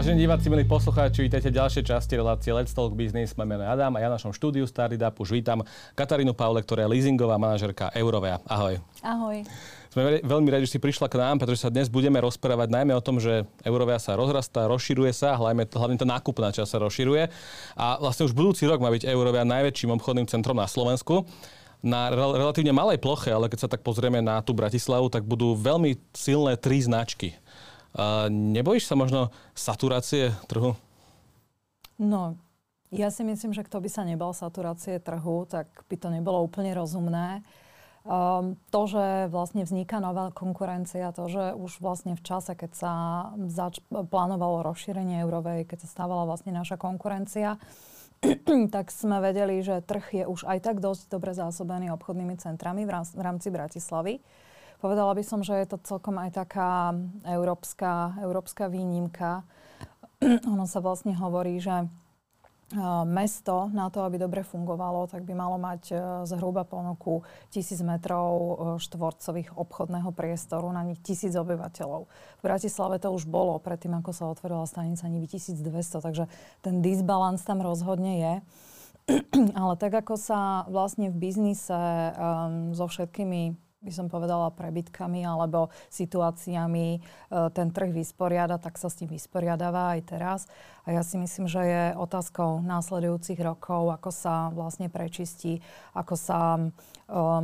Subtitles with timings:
[0.00, 3.36] Vážení diváci, milí poslucháči, vítajte v ďalšej časti relácie Let's Talk Business.
[3.36, 5.60] Máme meno Adam a ja v našom štúdiu Startup už vítam
[5.92, 8.40] Katarínu Paule, ktorá je leasingová manažerka Eurovea.
[8.48, 8.80] Ahoj.
[9.04, 9.44] Ahoj.
[9.92, 13.04] Sme veľmi radi, že si prišla k nám, pretože sa dnes budeme rozprávať najmä o
[13.04, 17.28] tom, že Eurovea sa rozrastá, rozširuje sa, hlavne, hlavne tá nákupná časť sa rozširuje.
[17.76, 21.28] A vlastne už budúci rok má byť Eurovea najväčším obchodným centrom na Slovensku
[21.80, 25.56] na rel- relatívne malej ploche, ale keď sa tak pozrieme na tú Bratislavu, tak budú
[25.56, 27.36] veľmi silné tri značky.
[27.90, 30.78] Uh, nebojíš sa možno saturácie trhu?
[31.98, 32.38] No,
[32.90, 36.74] ja si myslím, že kto by sa nebal saturácie trhu, tak by to nebolo úplne
[36.74, 37.46] rozumné.
[38.00, 42.92] Um, to, že vlastne vzniká nová konkurencia, to, že už vlastne v čase, keď sa
[43.52, 47.60] zač- plánovalo rozšírenie eurovej, keď sa stávala vlastne naša konkurencia,
[48.74, 53.20] tak sme vedeli, že trh je už aj tak dosť dobre zásobený obchodnými centrami v
[53.20, 54.24] rámci Bratislavy.
[54.80, 56.96] Povedala by som, že je to celkom aj taká
[57.28, 59.44] európska, európska výnimka.
[60.52, 61.84] ono sa vlastne hovorí, že
[63.02, 65.90] mesto na to, aby dobre fungovalo, tak by malo mať
[66.22, 68.30] zhruba ponuku tisíc metrov
[68.78, 72.06] štvorcových obchodného priestoru na nich tisíc obyvateľov.
[72.38, 76.30] V Bratislave to už bolo predtým, ako sa otvorila stanica Nivy 1200, takže
[76.62, 78.34] ten disbalans tam rozhodne je.
[79.58, 85.72] Ale tak, ako sa vlastne v biznise um, so všetkými by som povedala, prebytkami alebo
[85.88, 86.98] situáciami e,
[87.56, 90.40] ten trh vysporiada, tak sa s tým vysporiadáva aj teraz.
[90.84, 96.56] A ja si myslím, že je otázkou následujúcich rokov, ako sa vlastne prečistí, ako sa
[96.56, 96.72] um,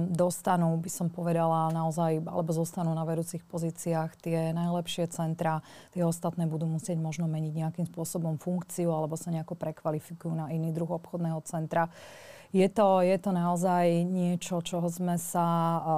[0.08, 5.60] dostanú, by som povedala, naozaj, alebo zostanú na vedúcich pozíciách tie najlepšie centra.
[5.92, 10.72] Tie ostatné budú musieť možno meniť nejakým spôsobom funkciu alebo sa nejako prekvalifikujú na iný
[10.72, 11.92] druh obchodného centra
[12.54, 15.46] je to, je to naozaj niečo, čoho sme sa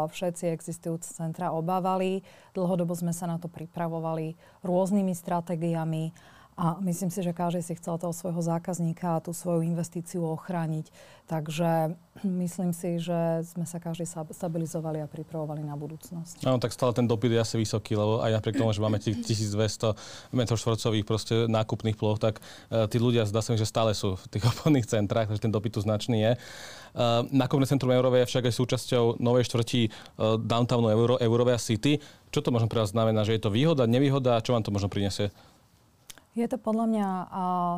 [0.08, 2.24] všetci existujúce centra obávali.
[2.56, 6.12] Dlhodobo sme sa na to pripravovali rôznymi stratégiami
[6.58, 10.90] a myslím si, že každý si chcel toho svojho zákazníka a tú svoju investíciu ochrániť.
[11.30, 11.94] Takže
[12.42, 16.42] myslím si, že sme sa každý stabilizovali a pripravovali na budúcnosť.
[16.42, 20.34] Áno, tak stále ten dopyt je asi vysoký, lebo aj napriek tomu, že máme 1200
[20.34, 21.06] m štvorcových
[21.46, 24.90] nákupných ploch, tak uh, tí ľudia zdá sa mi, že stále sú v tých obchodných
[24.90, 26.32] centrách, takže ten dopyt tu značný je.
[26.98, 32.02] Uh, nákupné centrum Eurové je však aj súčasťou novej štvrti uh, downtownu Euro, Eurovia City.
[32.34, 33.22] Čo to možno pre vás znamená?
[33.22, 34.42] Že je to výhoda, nevýhoda?
[34.42, 35.30] Čo vám to možno prinesie?
[36.38, 37.26] Je to podľa mňa uh,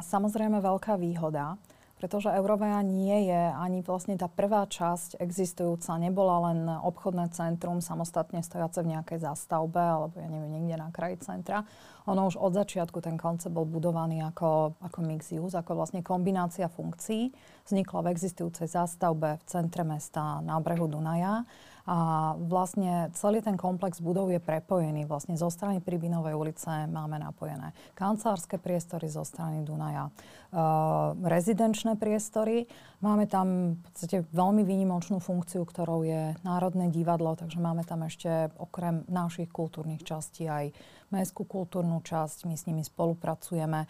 [0.04, 1.56] samozrejme veľká výhoda,
[1.96, 8.44] pretože Eurovea nie je ani vlastne tá prvá časť existujúca, nebola len obchodné centrum samostatne
[8.44, 11.64] stojace v nejakej zástavbe alebo ja neviem, niekde na kraji centra.
[12.04, 16.68] Ono už od začiatku ten koncept bol budovaný ako, ako mix use, ako vlastne kombinácia
[16.68, 17.32] funkcií.
[17.64, 21.48] Vznikla v existujúcej zástavbe v centre mesta na brehu Dunaja
[21.88, 25.08] a vlastne celý ten komplex budov je prepojený.
[25.08, 32.68] Vlastne zo strany Pribinovej ulice máme napojené kancelárske priestory zo strany Dunaja, uh, rezidenčné priestory.
[33.00, 38.52] Máme tam v podstate veľmi výnimočnú funkciu, ktorou je Národné divadlo, takže máme tam ešte
[38.60, 40.76] okrem našich kultúrnych častí aj
[41.08, 42.44] mestskú kultúrnu časť.
[42.44, 43.88] My s nimi spolupracujeme.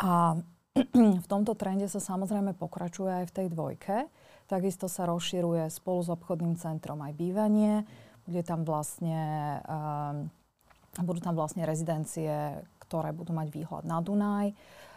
[0.00, 0.12] A
[1.24, 3.96] v tomto trende sa samozrejme pokračuje aj v tej dvojke.
[4.46, 7.82] Takisto sa rozširuje spolu s obchodným centrom aj bývanie.
[8.26, 10.30] Bude tam vlastne, um,
[11.02, 14.54] budú tam vlastne rezidencie, ktoré budú mať výhľad na Dunaj.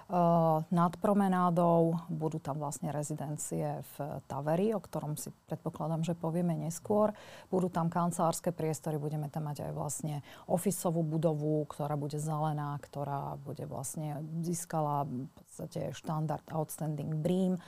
[0.09, 6.57] Uh, nad promenádou budú tam vlastne rezidencie v Taveri, o ktorom si predpokladám, že povieme
[6.57, 7.13] neskôr.
[7.53, 13.37] Budú tam kancelárske priestory, budeme tam mať aj vlastne ofisovú budovu, ktorá bude zelená, ktorá
[13.37, 17.61] bude vlastne získala v podstate štandard Outstanding BREEAM.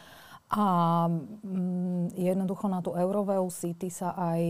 [0.51, 4.41] A mm, jednoducho na tú Euroveu City sa aj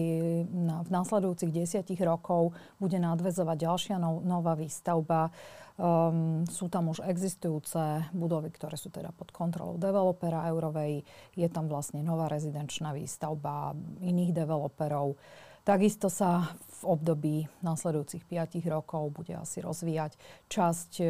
[0.50, 5.30] na, v následujúcich desiatich rokov bude nadvezovať ďalšia no, nová výstavba.
[5.78, 11.06] Um, sú tam už existujúce budovy, ktoré sú teda pod kontrolou developera Eurovej.
[11.38, 15.22] Je tam vlastne nová rezidenčná výstavba iných developerov.
[15.62, 20.18] Takisto sa v období nasledujúcich 5 rokov bude asi rozvíjať
[20.50, 21.06] časť e,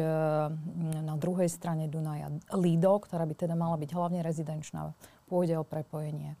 [1.00, 4.92] na druhej strane Dunaja Lido, ktorá by teda mala byť hlavne rezidenčná.
[5.32, 6.36] Pôjde o prepojenie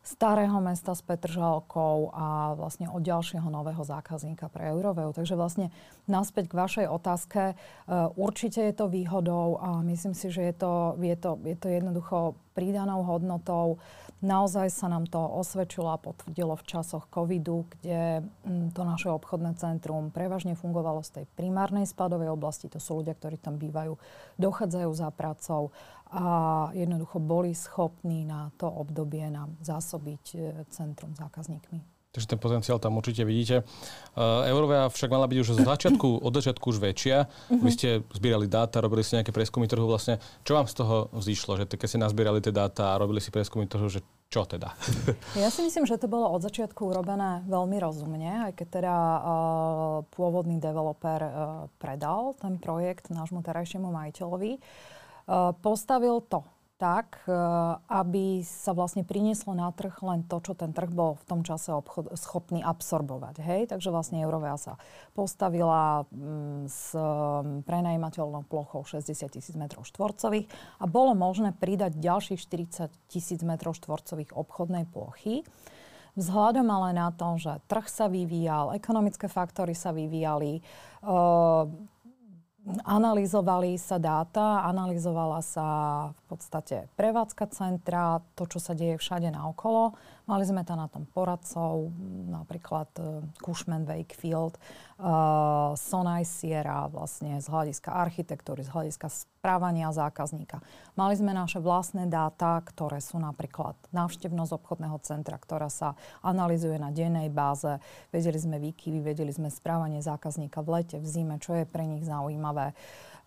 [0.00, 5.12] starého mesta s Petržalkou a vlastne od ďalšieho nového zákazníka pre Euroveu.
[5.12, 5.68] Takže vlastne
[6.08, 7.42] naspäť k vašej otázke.
[7.52, 7.54] E,
[8.16, 12.34] určite je to výhodou a myslím si, že je to, je to, je to jednoducho
[12.56, 13.76] pridanou hodnotou.
[14.20, 19.56] Naozaj sa nám to osvedčilo a potvrdilo v časoch covidu, kde mm, to naše obchodné
[19.56, 22.68] centrum prevažne fungovalo z tej primárnej spadovej oblasti.
[22.68, 23.96] To sú ľudia, ktorí tam bývajú,
[24.36, 25.72] dochádzajú za pracou
[26.12, 26.24] a
[26.76, 30.38] jednoducho boli schopní na to obdobie nám zásobiť e,
[30.68, 31.99] centrum zákazníkmi.
[32.10, 33.62] Takže ten potenciál tam určite vidíte.
[34.18, 37.30] Uh, Eurovia však mala byť už z začiatku, od začiatku už väčšia.
[37.30, 37.62] Uh-huh.
[37.62, 40.18] Vy ste zbierali dáta, robili ste nejaké preskumy trhu vlastne.
[40.42, 41.62] Čo vám z toho vzýšlo?
[41.62, 44.74] Že keď ste nazbierali tie dáta a robili si preskumy trhu, že čo teda?
[45.38, 49.22] Ja si myslím, že to bolo od začiatku urobené veľmi rozumne, aj keď teda uh,
[50.10, 51.30] pôvodný developer uh,
[51.78, 54.58] predal ten projekt nášmu terajšiemu majiteľovi.
[55.30, 56.42] Uh, postavil to
[56.80, 57.36] tak, e,
[57.92, 61.76] aby sa vlastne prinieslo na trh len to, čo ten trh bol v tom čase
[61.76, 63.44] obchod, schopný absorbovať.
[63.44, 63.60] Hej?
[63.68, 64.80] Takže vlastne Eurovea sa
[65.12, 70.48] postavila mm, s mm, prenajímateľnou plochou 60 tisíc m štvorcových
[70.80, 75.44] a bolo možné pridať ďalších 40 tisíc m štvorcových obchodnej plochy.
[76.16, 80.62] Vzhľadom ale na to, že trh sa vyvíjal, ekonomické faktory sa vyvíjali, e,
[82.84, 85.66] Analyzovali sa dáta, analyzovala sa
[86.12, 89.96] v podstate prevádzka centra, to, čo sa deje všade naokolo.
[90.28, 91.92] Mali sme tam na tom poradcov,
[92.28, 94.58] napríklad uh, Cushman Wakefield,
[95.00, 99.08] uh, Sonai Sierra, vlastne z hľadiska architektúry, z hľadiska
[99.40, 100.60] správania zákazníka.
[101.00, 106.92] Mali sme naše vlastné dáta, ktoré sú napríklad návštevnosť obchodného centra, ktorá sa analizuje na
[106.92, 107.80] dennej báze.
[108.12, 112.04] Vedeli sme výkyvy, vedeli sme správanie zákazníka v lete, v zime, čo je pre nich
[112.04, 112.76] zaujímavé.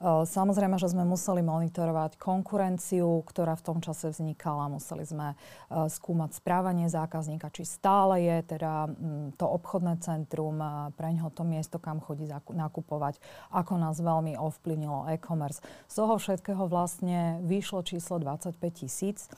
[0.03, 4.67] Samozrejme, že sme museli monitorovať konkurenciu, ktorá v tom čase vznikala.
[4.67, 5.39] Museli sme
[5.71, 8.91] skúmať správanie zákazníka, či stále je teda
[9.39, 10.59] to obchodné centrum
[10.99, 13.23] pre ňoho to miesto, kam chodí nakupovať,
[13.55, 15.63] ako nás veľmi ovplyvnilo e-commerce.
[15.87, 19.31] Z toho všetkého vlastne vyšlo číslo 25 tisíc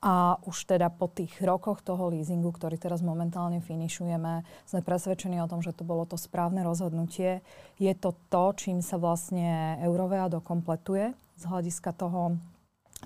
[0.00, 5.50] a už teda po tých rokoch toho leasingu, ktorý teraz momentálne finišujeme, sme presvedčení o
[5.50, 7.44] tom, že to bolo to správne rozhodnutie.
[7.76, 12.40] Je to to, čím sa vlastne Eurovea dokompletuje z hľadiska toho,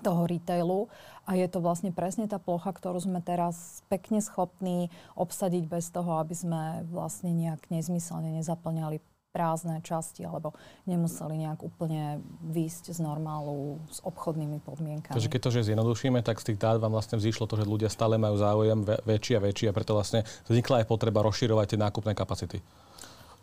[0.06, 0.86] toho retailu
[1.26, 4.86] a je to vlastne presne tá plocha, ktorú sme teraz pekne schopní
[5.18, 6.62] obsadiť bez toho, aby sme
[6.94, 10.54] vlastne nejak nezmyselne nezaplňali prázdne časti alebo
[10.86, 15.18] nemuseli nejak úplne výjsť z normálu s obchodnými podmienkami.
[15.18, 17.90] Takže keď to, že zjednodušíme, tak z tých dát vám vlastne vzýšlo to, že ľudia
[17.90, 22.14] stále majú záujem väčší a väčší a preto vlastne vznikla aj potreba rozširovať tie nákupné
[22.14, 22.62] kapacity.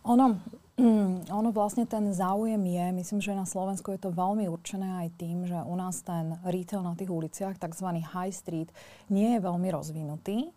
[0.07, 0.39] Ono,
[0.79, 5.07] mm, ono vlastne ten záujem je, myslím, že na Slovensku je to veľmi určené aj
[5.19, 8.01] tým, že u nás ten retail na tých uliciach, tzv.
[8.01, 8.73] high street,
[9.11, 10.49] nie je veľmi rozvinutý.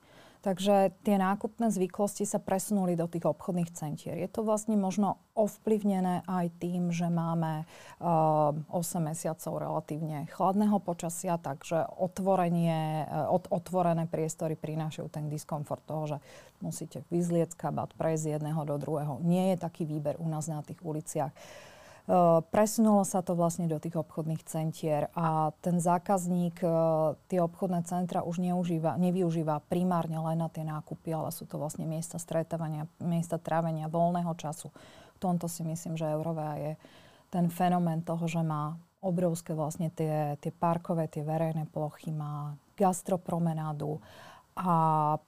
[0.44, 4.20] Takže tie nákupné zvyklosti sa presunuli do tých obchodných centier.
[4.20, 10.76] Je to vlastne možno ovplyvnené aj tým, že máme uh, eh, 8 mesiacov relatívne chladného
[10.84, 16.18] počasia, takže otvorenie, uh, otvorené priestory prinášajú ten diskomfort toho, že
[16.60, 19.24] musíte vyzliecť kabát, prejsť z jedného do druhého.
[19.24, 21.32] Nie je taký výber u nás na tých uliciach.
[21.32, 21.73] Uh,
[22.52, 26.60] Presunulo sa to vlastne do tých obchodných centier a ten zákazník
[27.32, 31.88] tie obchodné centra už neužíva, nevyužíva primárne len na tie nákupy, ale sú to vlastne
[31.88, 34.68] miesta stretávania, miesta trávenia voľného času.
[35.16, 36.72] V tomto si myslím, že Eurovea je
[37.32, 43.96] ten fenomén toho, že má obrovské vlastne tie, tie parkové, tie verejné plochy, má gastropromenádu,
[44.54, 44.74] a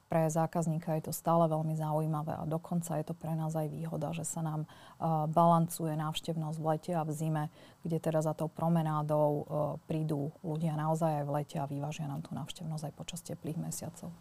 [0.07, 4.15] pre zákazníka je to stále veľmi zaujímavé a dokonca je to pre nás aj výhoda,
[4.15, 7.45] že sa nám uh, balancuje návštevnosť v lete a v zime,
[7.83, 9.45] kde teda za tou promenádou uh,
[9.91, 14.15] prídu ľudia naozaj aj v lete a vyvážia nám tú návštevnosť aj počas teplých mesiacov.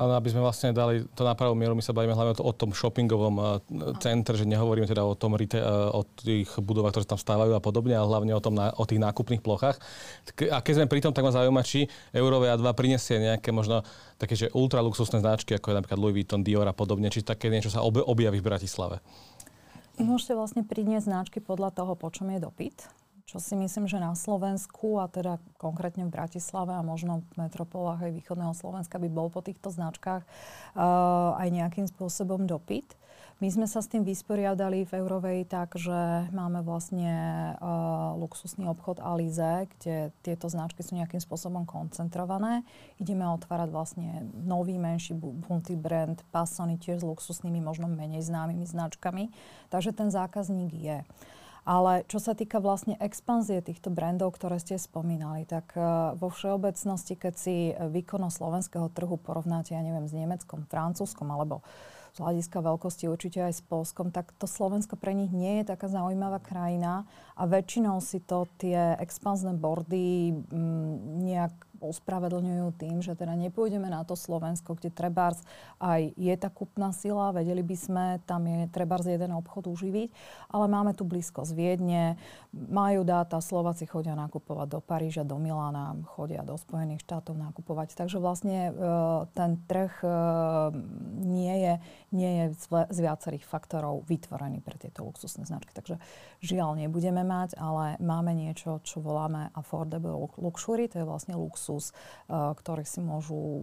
[0.00, 2.72] Ale aby sme vlastne dali to na pravú mieru, my sa bavíme hlavne o tom
[2.72, 3.46] shoppingovom uh,
[4.00, 7.92] centre, že nehovoríme teda o, tom, uh, o tých budovách, ktoré tam stávajú a podobne,
[7.92, 9.76] ale hlavne o, tom, o tých nákupných plochách.
[10.48, 11.84] A keď sme pri tom, tak ma zaujíma, či
[12.16, 13.84] Eurové A2 prinesie nejaké možno
[14.16, 17.68] také, že ultraluxusné značky, ako je napríklad Louis Vuitton, Dior a podobne, či také niečo
[17.68, 19.04] sa objaví v Bratislave.
[20.00, 22.99] Môžete vlastne priniesť značky podľa toho, po čom je dopyt
[23.30, 28.10] čo si myslím, že na Slovensku a teda konkrétne v Bratislave a možno v metropolách
[28.10, 32.98] aj východného Slovenska by bol po týchto značkách uh, aj nejakým spôsobom dopyt.
[33.40, 37.08] My sme sa s tým vysporiadali v Eurovej tak, že máme vlastne
[37.56, 42.66] uh, luxusný obchod Alize, kde tieto značky sú nejakým spôsobom koncentrované.
[43.00, 49.32] Ideme otvárať vlastne nový, menší multi-brand, pasony tiež s luxusnými, možno menej známymi značkami.
[49.72, 50.98] Takže ten zákazník je.
[51.64, 57.14] Ale čo sa týka vlastne expanzie týchto brandov, ktoré ste spomínali, tak uh, vo všeobecnosti,
[57.16, 61.60] keď si výkonnosť slovenského trhu porovnáte, ja neviem, s Nemeckom, Francúzskom alebo
[62.10, 65.86] z hľadiska veľkosti určite aj s Polskom, tak to Slovensko pre nich nie je taká
[65.86, 67.06] zaujímavá krajina.
[67.38, 74.04] A väčšinou si to tie expanzné bordy m, nejak ospravedlňujú tým, že teda nepôjdeme na
[74.04, 75.40] to Slovensko, kde trebárs
[75.80, 80.08] aj je tá kupná sila, vedeli by sme, tam je trebárs jeden obchod uživiť,
[80.52, 82.20] ale máme tu blízko z Viedne,
[82.52, 87.94] majú dáta, Slováci chodia nakupovať do Paríža, do Milána, chodia do Spojených štátov nakupovať.
[87.94, 88.72] Takže vlastne e,
[89.32, 90.08] ten trh e,
[91.22, 91.74] nie je,
[92.10, 92.44] nie je
[92.90, 95.70] z viacerých faktorov vytvorený pre tieto luxusné značky.
[95.70, 96.02] Takže
[96.42, 100.10] žiaľ nebudeme mať, ale máme niečo, čo voláme affordable
[100.42, 101.92] luxury, to je vlastne luxus, e,
[102.32, 103.62] ktorý si môžu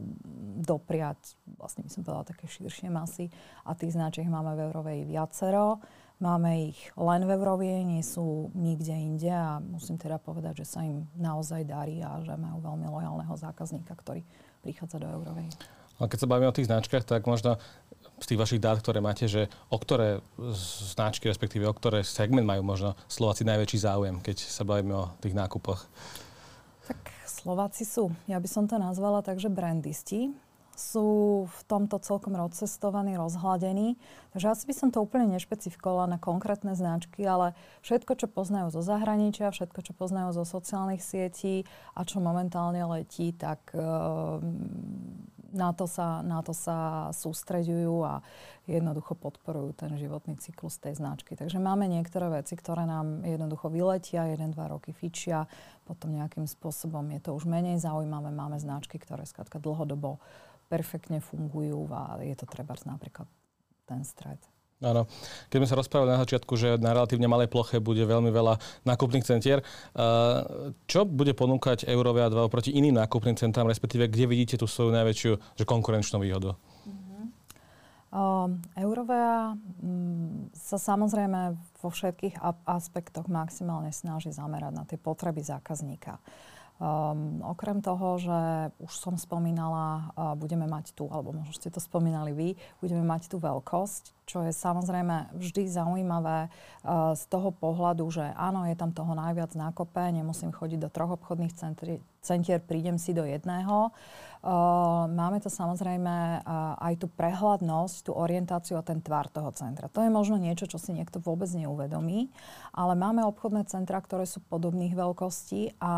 [0.64, 3.28] dopriať, vlastne by som povedala, také širšie masy
[3.68, 5.84] a tých značiek máme v Eurovej viacero.
[6.18, 10.82] Máme ich len v Európie, nie sú nikde inde a musím teda povedať, že sa
[10.82, 14.26] im naozaj darí a že majú veľmi lojálneho zákazníka, ktorý
[14.66, 15.54] prichádza do Eurovej.
[16.02, 17.62] A keď sa bavíme o tých značkách, tak možno
[18.18, 20.26] z tých vašich dát, ktoré máte, že o ktoré
[20.94, 25.38] značky, respektíve o ktoré segment majú možno Slováci najväčší záujem, keď sa bavíme o tých
[25.38, 25.86] nákupoch?
[26.90, 27.17] Tak
[27.48, 30.36] Slováci sú, ja by som to nazvala tak, že brandisti
[30.76, 33.96] sú v tomto celkom rozcestovaní, rozhladení.
[34.36, 37.56] Takže asi by som to úplne nešpecifikovala na konkrétne značky, ale
[37.88, 41.64] všetko, čo poznajú zo zahraničia, všetko, čo poznajú zo sociálnych sietí
[41.96, 44.44] a čo momentálne letí, tak uh,
[45.54, 48.20] na, to sa, na to sa sústreďujú a
[48.68, 51.38] jednoducho podporujú ten životný cyklus tej značky.
[51.40, 55.48] Takže máme niektoré veci, ktoré nám jednoducho vyletia, jeden, dva roky fičia,
[55.88, 58.34] potom nejakým spôsobom je to už menej zaujímavé.
[58.34, 60.20] Máme značky, ktoré skladka dlhodobo
[60.68, 63.28] perfektne fungujú a je to treba napríklad
[63.88, 64.40] ten stred.
[64.78, 65.10] Áno.
[65.50, 69.26] Keď sme sa rozprávali na začiatku, že na relatívne malej ploche bude veľmi veľa nákupných
[69.26, 69.66] centier,
[70.86, 75.58] čo bude ponúkať Eurovia 2 proti iným nákupným centrám, respektíve kde vidíte tú svoju najväčšiu
[75.58, 76.54] že konkurenčnú výhodu?
[78.08, 79.52] Uh, Eurovea
[79.84, 86.16] um, sa samozrejme vo všetkých aspektoch maximálne snaží zamerať na tie potreby zákazníka.
[86.78, 88.40] Um, okrem toho, že
[88.78, 93.34] už som spomínala, uh, budeme mať tu, alebo možno ste to spomínali vy, budeme mať
[93.34, 98.94] tú veľkosť, čo je samozrejme vždy zaujímavé uh, z toho pohľadu, že áno, je tam
[98.94, 103.92] toho najviac nákope, nemusím chodiť do troch obchodných centri, centier, prídem si do jedného.
[104.38, 109.90] Uh, máme to samozrejme uh, aj tú prehľadnosť, tú orientáciu a ten tvar toho centra.
[109.90, 112.30] To je možno niečo, čo si niekto vôbec neuvedomí,
[112.72, 115.94] ale máme obchodné centra, ktoré sú podobných veľkostí a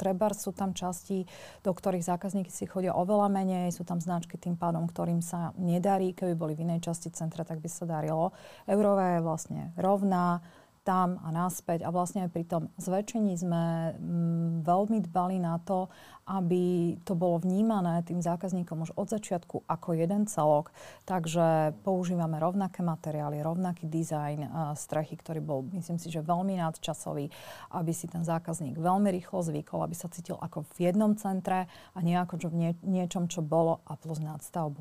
[0.00, 1.28] treba sú tam časti,
[1.60, 6.16] do ktorých zákazníky si chodia oveľa menej, sú tam značky tým pádom, ktorým sa nedarí,
[6.16, 8.32] keby boli v inej časti centra, tak by sa darilo.
[8.64, 10.40] Eurová je vlastne rovná,
[10.84, 11.82] tam a naspäť.
[11.82, 15.88] A vlastne aj pri tom zväčšení sme mm, veľmi dbali na to,
[16.24, 20.72] aby to bolo vnímané tým zákazníkom už od začiatku ako jeden celok.
[21.04, 27.28] Takže používame rovnaké materiály, rovnaký dizajn strechy, ktorý bol, myslím si, že veľmi nadčasový,
[27.76, 31.98] aby si ten zákazník veľmi rýchlo zvykol, aby sa cítil ako v jednom centre a
[32.00, 34.80] nie ako v nie, niečom, čo bolo a plus nadstavbu.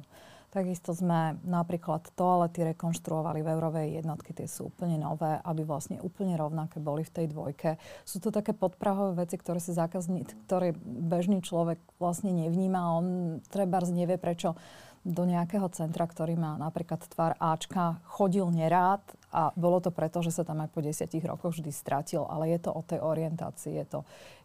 [0.53, 6.37] Takisto sme napríklad toalety rekonštruovali v eurovej jednotky, tie sú úplne nové, aby vlastne úplne
[6.37, 7.81] rovnaké boli v tej dvojke.
[8.05, 12.93] Sú to také podprahové veci, ktoré si zákazník, ktoré bežný človek vlastne nevníma.
[12.93, 13.05] On
[13.49, 14.53] trebárs nevie, prečo
[15.01, 19.01] do nejakého centra, ktorý má napríklad tvar Ačka, chodil nerád
[19.33, 22.59] a bolo to preto, že sa tam aj po desiatich rokoch vždy stratil, ale je
[22.61, 23.99] to o tej orientácii, je to,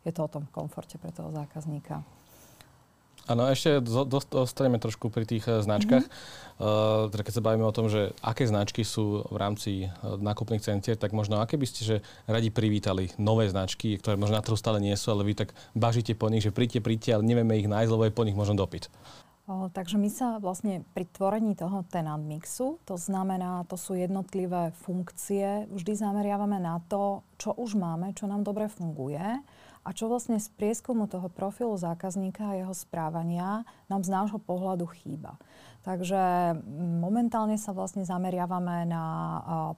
[0.09, 2.01] je to o tom komforte pre toho zákazníka.
[3.29, 3.85] Áno, ešte
[4.33, 6.05] dostaneme trošku pri tých eh, značkách.
[6.09, 6.57] Mm-hmm.
[6.59, 10.59] Uh, teda keď sa bavíme o tom, že aké značky sú v rámci uh, nákupných
[10.59, 14.59] centier, tak možno aké by ste že radi privítali nové značky, ktoré možno na trhu
[14.59, 17.71] stále nie sú, ale vy tak bažíte po nich, že príďte, príďte, ale nevieme ich
[17.71, 18.91] nájsť, lebo je po nich možno dopyt.
[19.49, 25.65] Takže my sa vlastne pri tvorení toho tenant mixu, to znamená, to sú jednotlivé funkcie,
[25.73, 29.41] vždy zameriavame na to, čo už máme, čo nám dobre funguje
[29.89, 34.85] a čo vlastne z prieskumu toho profilu zákazníka a jeho správania nám z nášho pohľadu
[35.01, 35.41] chýba.
[35.89, 36.53] Takže
[37.01, 39.05] momentálne sa vlastne zameriavame na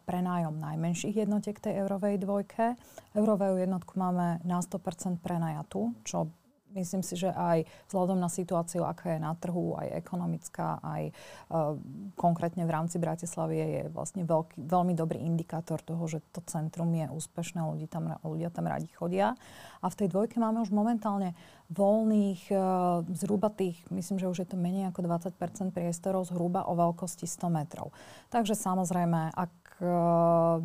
[0.03, 2.75] prenájom najmenších jednotiek tej eurovej dvojke.
[3.15, 6.27] Eurovej jednotku máme na 100% prenajatú, čo
[6.75, 11.77] myslím si, že aj vzhľadom na situáciu, aká je na trhu, aj ekonomická, aj uh,
[12.15, 17.07] konkrétne v rámci Bratislavy je vlastne veľký, veľmi dobrý indikátor toho, že to centrum je
[17.11, 19.35] úspešné, ľudia tam, ľudia tam radi chodia.
[19.81, 21.35] A v tej dvojke máme už momentálne
[21.71, 26.75] voľných uh, zhruba tých, myslím, že už je to menej ako 20% priestorov zhruba o
[26.75, 27.95] veľkosti 100 metrov.
[28.35, 30.61] Takže samozrejme, ak uh,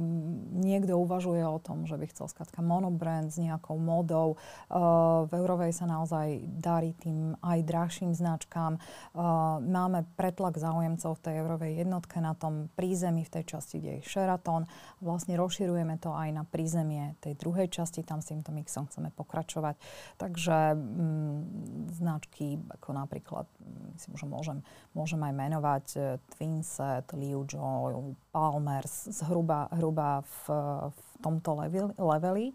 [0.59, 4.35] niekto uvažuje o tom, že by chcel skladka monobrand s nejakou modou.
[4.67, 8.77] Uh, v Eurovej sa naozaj darí tým aj drahším značkám.
[9.15, 14.03] Uh, máme pretlak záujemcov v tej Eurovej jednotke na tom prízemí v tej časti, kde
[14.03, 14.67] je Sheraton.
[14.99, 19.79] Vlastne rozširujeme to aj na prízemie tej druhej časti, tam s týmto mixom chceme pokračovať.
[20.19, 21.47] Takže um,
[21.89, 23.47] značky ako napríklad,
[23.95, 24.57] myslím, že môžem,
[24.91, 25.85] môžem aj menovať
[26.35, 30.37] Twinset, Liu Jo, Palmers, zhruba hruba v,
[30.91, 31.57] v tomto
[31.97, 32.53] leveli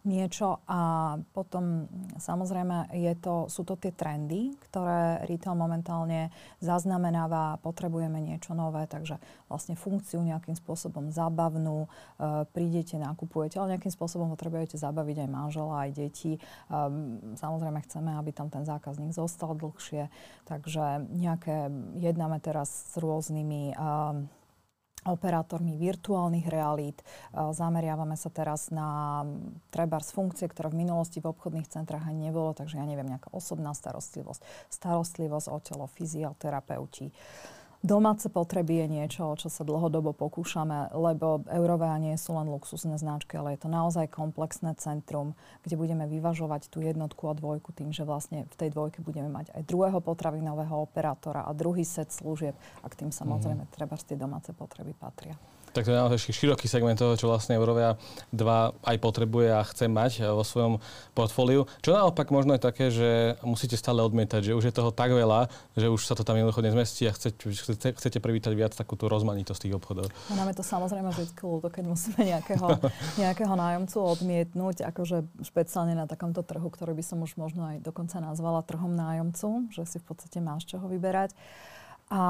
[0.00, 1.84] niečo a potom
[2.16, 6.32] samozrejme je to, sú to tie trendy, ktoré retail momentálne
[6.64, 9.20] zaznamenáva, potrebujeme niečo nové, takže
[9.52, 11.88] vlastne funkciu nejakým spôsobom zabavnú, e,
[12.48, 16.32] prídete, nakupujete, ale nejakým spôsobom potrebujete zabaviť aj manžela, aj deti.
[16.36, 16.40] E,
[17.36, 20.08] samozrejme chceme, aby tam ten zákazník zostal dlhšie,
[20.48, 21.68] takže nejaké,
[22.00, 24.39] jednáme teraz s rôznymi e,
[25.06, 27.00] operátormi virtuálnych realít.
[27.00, 27.04] E,
[27.54, 29.22] zameriavame sa teraz na
[29.72, 33.72] trebárs funkcie, ktoré v minulosti v obchodných centrách ani nebolo, takže ja neviem, nejaká osobná
[33.72, 37.12] starostlivosť, starostlivosť o telo, fyzioterapeuti.
[37.80, 43.40] Domáce potreby je niečo, čo sa dlhodobo pokúšame, lebo Eurovea nie sú len luxusné značky,
[43.40, 45.32] ale je to naozaj komplexné centrum,
[45.64, 49.56] kde budeme vyvažovať tú jednotku a dvojku tým, že vlastne v tej dvojke budeme mať
[49.56, 52.52] aj druhého potravinového operátora a druhý set služieb
[52.84, 53.76] a k tým samozrejme mm-hmm.
[53.80, 55.32] treba tie domáce potreby patria.
[55.70, 57.94] Tak to je naozaj široký segment toho, čo vlastne Eurovia
[58.34, 60.82] 2 aj potrebuje a chce mať eh, vo svojom
[61.14, 61.70] portfóliu.
[61.80, 65.50] Čo naopak možno je také, že musíte stále odmietať, že už je toho tak veľa,
[65.78, 67.38] že už sa to tam jednoducho nezmestí a chcete,
[67.94, 70.10] chcete, privítať viac takúto rozmanitosť tých obchodov.
[70.30, 72.66] No, máme to samozrejme vždy ľúto, keď musíme nejakého,
[73.22, 78.18] nejakého nájomcu odmietnúť, akože špeciálne na takomto trhu, ktorý by som už možno aj dokonca
[78.20, 81.34] nazvala trhom nájomcu, že si v podstate máš čoho vyberať.
[82.10, 82.22] A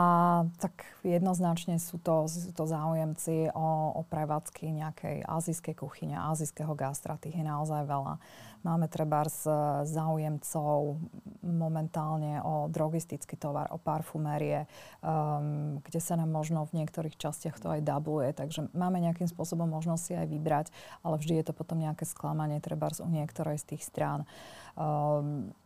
[0.61, 7.17] tak jednoznačne sú to, sú to záujemci o, o prevádzky nejakej azijskej kuchyne, azijského gastra,
[7.17, 8.21] tých je naozaj veľa.
[8.61, 9.49] Máme treba z
[9.89, 11.01] záujemcov
[11.41, 14.69] momentálne o drogistický tovar, o parfumérie,
[15.01, 18.37] um, kde sa nám možno v niektorých častiach to aj dubluje.
[18.37, 20.67] Takže máme nejakým spôsobom možnosť si aj vybrať,
[21.01, 24.29] ale vždy je to potom nejaké sklamanie treba u niektorej z tých strán.
[24.29, 24.60] Um,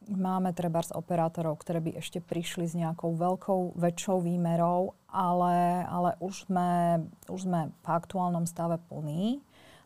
[0.09, 6.11] máme treba z operátorov, ktoré by ešte prišli s nejakou veľkou, väčšou výmerou, ale, ale
[6.19, 9.45] už, sme, už sme v aktuálnom stave plní.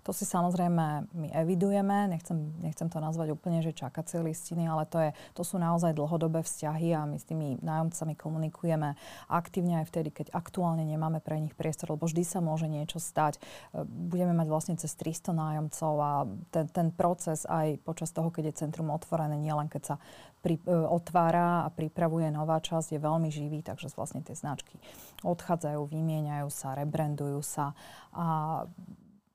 [0.09, 4.97] To si samozrejme my evidujeme, nechcem, nechcem to nazvať úplne, že čakacie listiny, ale to,
[5.05, 8.97] je, to sú naozaj dlhodobé vzťahy a my s tými nájomcami komunikujeme
[9.29, 13.37] aktívne aj vtedy, keď aktuálne nemáme pre nich priestor, lebo vždy sa môže niečo stať.
[13.37, 16.25] E, budeme mať vlastne cez 300 nájomcov a
[16.57, 19.97] ten, ten proces aj počas toho, keď je centrum otvorené, nielen keď sa
[20.41, 24.81] pri, e, otvára a pripravuje nová časť, je veľmi živý, takže vlastne tie značky
[25.21, 27.77] odchádzajú, vymieňajú sa, rebrandujú sa
[28.17, 28.65] a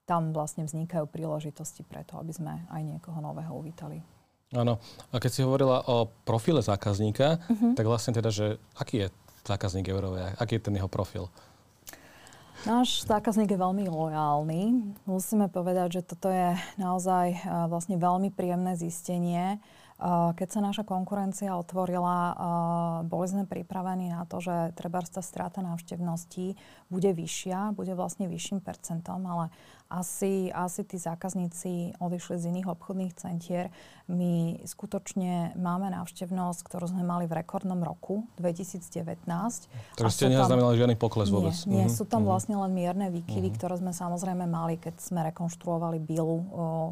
[0.03, 4.03] tam vlastne vznikajú príležitosti preto, aby sme aj niekoho nového uvítali.
[4.53, 4.77] Áno.
[5.09, 7.73] A keď si hovorila o profile zákazníka, uh-huh.
[7.73, 9.07] tak vlastne teda, že aký je
[9.47, 10.37] zákazník Eurovia?
[10.37, 11.25] Aký je ten jeho profil?
[12.63, 14.93] Náš zákazník je veľmi lojálny.
[15.03, 19.59] Musíme povedať, že toto je naozaj vlastne veľmi príjemné zistenie.
[20.03, 22.35] Keď sa naša konkurencia otvorila,
[23.03, 26.55] boli sme pripravení na to, že treba tá strata návštevnosti
[26.87, 29.51] bude vyššia, bude vlastne vyšším percentom, ale
[29.93, 33.69] asi, asi tí zákazníci odišli z iných obchodných centier.
[34.09, 38.89] My skutočne máme návštevnosť, ktorú sme mali v rekordnom roku 2019.
[39.95, 41.53] Takže ste nezaznamenali žiadny pokles vôbec?
[41.69, 41.93] Nie, nie uh-huh.
[41.93, 42.33] sú tam uh-huh.
[42.33, 43.57] vlastne len mierne výkyvy, uh-huh.
[43.61, 46.41] ktoré sme samozrejme mali, keď sme rekonštruovali Bilu.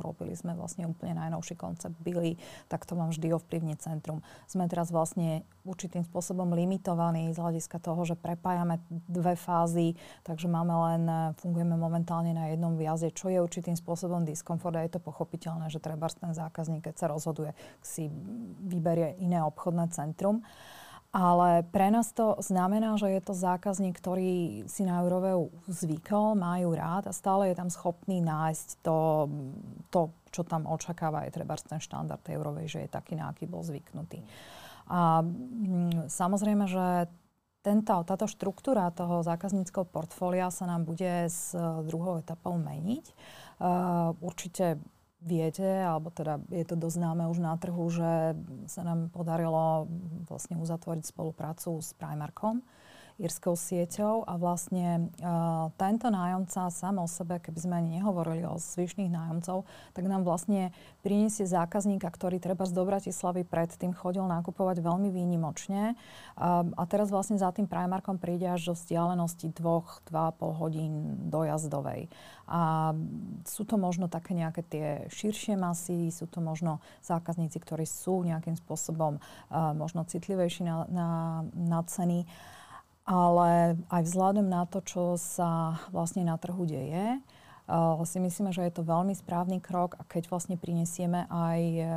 [0.06, 2.38] Robili sme vlastne úplne najnovší koncept Bily,
[2.70, 4.22] tak to mám vždy ovplyvniť centrum.
[4.46, 10.74] Sme teraz vlastne určitým spôsobom limitovaní z hľadiska toho, že prepájame dve fázy, takže máme
[10.90, 11.04] len,
[11.42, 15.72] fungujeme momentálne na jednom viac jazde, čo je určitým spôsobom diskomfort a je to pochopiteľné,
[15.72, 18.12] že treba ten zákazník, keď sa rozhoduje, si
[18.68, 20.44] vyberie iné obchodné centrum.
[21.12, 26.72] Ale pre nás to znamená, že je to zákazník, ktorý si na Euroveu zvykol, majú
[26.72, 29.28] rád a stále je tam schopný nájsť to,
[29.92, 33.60] to čo tam očakáva, je treba ten štandard Eurovej, že je taký, na aký bol
[33.60, 34.24] zvyknutý.
[34.88, 37.12] A mm, samozrejme, že
[37.62, 43.06] tento, táto štruktúra toho zákazníckého portfólia sa nám bude s e, druhou etapou meniť.
[43.62, 44.82] Uh, určite
[45.22, 48.34] viete, alebo teda je to dosť známe už na trhu, že
[48.66, 49.86] sa nám podarilo
[50.26, 52.66] vlastne uzatvoriť spoluprácu s Primarkom.
[53.22, 58.58] Írskou sieťou a vlastne uh, tento nájomca sám o sebe, keby sme ani nehovorili o
[58.58, 60.74] zvyšných nájomcov, tak nám vlastne
[61.06, 67.38] priniesie zákazníka, ktorý treba z Bratislavy predtým chodil nakupovať veľmi výnimočne uh, a teraz vlastne
[67.38, 70.94] za tým Primarkom príde až do vzdialenosti 2-2,5 hodín
[71.30, 72.10] dojazdovej.
[72.52, 72.92] A
[73.48, 78.58] sú to možno také nejaké tie širšie masy, sú to možno zákazníci, ktorí sú nejakým
[78.58, 81.10] spôsobom uh, možno citlivejší na, na,
[81.54, 82.26] na ceny.
[83.12, 87.20] Ale aj vzhľadom na to, čo sa vlastne na trhu deje,
[87.68, 91.88] uh, si myslíme, že je to veľmi správny krok a keď vlastne prinesieme aj um,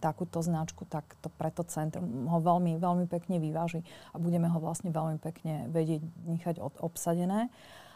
[0.00, 4.88] takúto značku, tak to preto centrum ho veľmi, veľmi pekne vyváži a budeme ho vlastne
[4.88, 7.52] veľmi pekne vedieť nechať obsadené.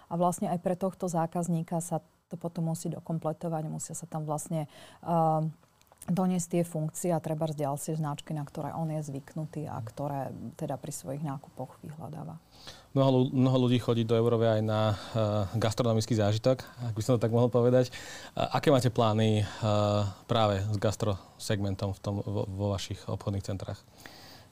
[0.06, 4.68] A vlastne aj pre tohto zákazníka sa to potom musí dokompletovať, musia sa tam vlastne
[5.06, 5.40] uh,
[6.06, 10.78] doniesť tie funkcie a treba ďalšie značky, na ktoré on je zvyknutý a ktoré teda
[10.78, 12.38] pri svojich nákupoch vyhľadáva.
[12.96, 14.96] Mnoho, mnoho ľudí chodí do Európy aj na uh,
[15.60, 17.92] gastronomický zážitok, ak by som to tak mohol povedať.
[18.32, 23.84] Uh, aké máte plány uh, práve s gastrosegmentom v tom, vo, vo vašich obchodných centrách?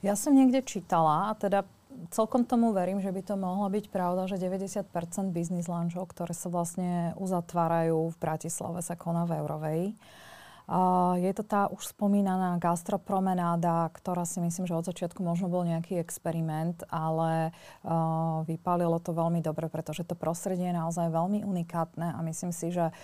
[0.05, 1.65] Ja som niekde čítala, a teda
[2.11, 4.85] celkom tomu verím, že by to mohla byť pravda, že 90%
[5.33, 9.83] biznis lunchov, ktoré sa vlastne uzatvárajú v Bratislave, sa koná v Eurovej.
[11.21, 16.01] Je to tá už spomínaná gastropromenáda, ktorá si myslím, že od začiatku možno bol nejaký
[16.01, 17.53] experiment, ale
[18.49, 22.97] vypálilo to veľmi dobre, pretože to prostredie je naozaj veľmi unikátne a myslím si, že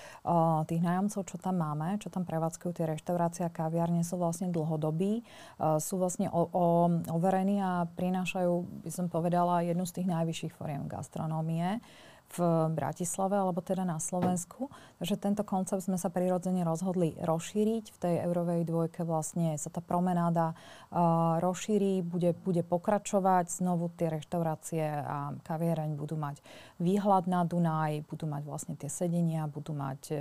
[0.72, 5.20] tých nájomcov, čo tam máme, čo tam prevádzkujú tie reštaurácie a kaviarne, sú vlastne dlhodobí,
[5.60, 10.88] sú vlastne o, o, overení a prinášajú, by som povedala, jednu z tých najvyšších foriem
[10.88, 11.84] gastronómie
[12.30, 14.70] v Bratislave, alebo teda na Slovensku.
[15.02, 17.84] Takže tento koncept sme sa prirodzene rozhodli rozšíriť.
[17.90, 23.50] V tej eurovej dvojke vlastne sa tá promenáda uh, rozšíri, bude, bude pokračovať.
[23.50, 26.38] Znovu tie reštaurácie a kaviareň budú mať
[26.78, 30.20] výhľad na Dunaj, budú mať vlastne tie sedenia, budú mať uh,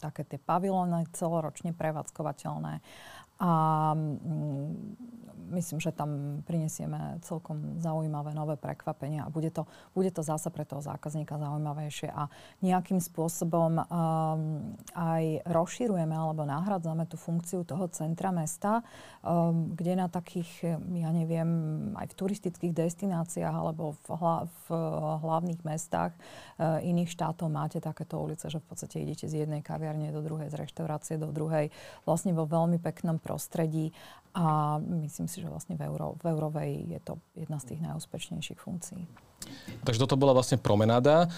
[0.00, 2.80] také tie pavilóny celoročne prevádzkovateľné.
[3.38, 3.50] A
[3.94, 5.18] mm,
[5.50, 9.64] myslím, že tam prinesieme celkom zaujímavé nové prekvapenia a bude to,
[9.96, 12.12] bude to zase pre toho zákazníka zaujímavejšie.
[12.12, 12.28] A
[12.60, 13.86] nejakým spôsobom um,
[14.92, 18.84] aj rozširujeme alebo nahradzame tú funkciu toho centra mesta,
[19.24, 21.48] um, kde na takých, ja neviem,
[21.96, 24.66] aj v turistických destináciách alebo v, hla, v
[25.24, 30.12] hlavných mestách uh, iných štátov máte takéto ulice, že v podstate idete z jednej kaviarne
[30.12, 31.72] do druhej, z reštaurácie do druhej,
[32.04, 33.92] vlastne vo veľmi peknom prostredí
[34.32, 38.60] a myslím si, že vlastne v, Euro, v Eurovej je to jedna z tých najúspešnejších
[38.60, 39.02] funkcií.
[39.86, 41.30] Takže toto bola vlastne promenáda.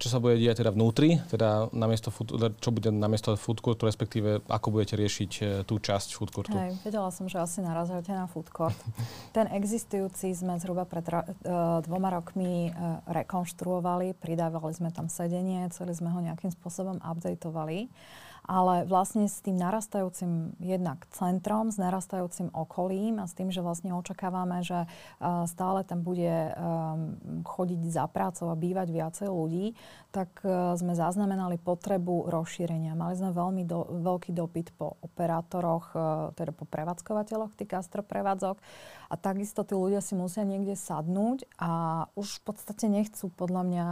[0.00, 4.46] Čo sa bude diať teda vnútri, teda namiesto food, čo bude namiesto food courtu, respektíve
[4.46, 6.54] ako budete riešiť e, tú časť food courtu?
[6.54, 8.78] Hej, vedela som, že asi narazíte na food court.
[9.36, 15.92] Ten existujúci sme zhruba pred uh, dvoma rokmi uh, rekonštruovali, pridávali sme tam sedenie, celý
[15.92, 17.90] sme ho nejakým spôsobom updateovali
[18.50, 23.94] ale vlastne s tým narastajúcim jednak centrom, s narastajúcim okolím a s tým, že vlastne
[23.94, 27.14] očakávame, že uh, stále tam bude um,
[27.46, 29.78] chodiť za prácou a bývať viacej ľudí,
[30.10, 32.98] tak uh, sme zaznamenali potrebu rozšírenia.
[32.98, 36.02] Mali sme veľmi do, veľký dopyt po operátoroch, uh,
[36.34, 38.58] teda po prevádzkovateľoch tých gastroprevádzok
[39.06, 41.70] a takisto tí ľudia si musia niekde sadnúť a
[42.18, 43.86] už v podstate nechcú podľa mňa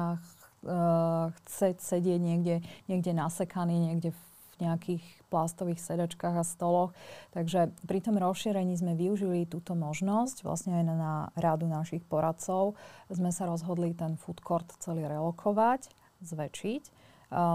[1.46, 4.27] chceť sedieť niekde, niekde nasekaný, niekde v
[4.60, 6.96] nejakých plastových sedačkách a stoloch.
[7.36, 12.74] Takže pri tom rozšírení sme využili túto možnosť, vlastne aj na rádu našich poradcov.
[13.12, 15.92] Sme sa rozhodli ten food court celý relokovať,
[16.24, 16.82] zväčšiť.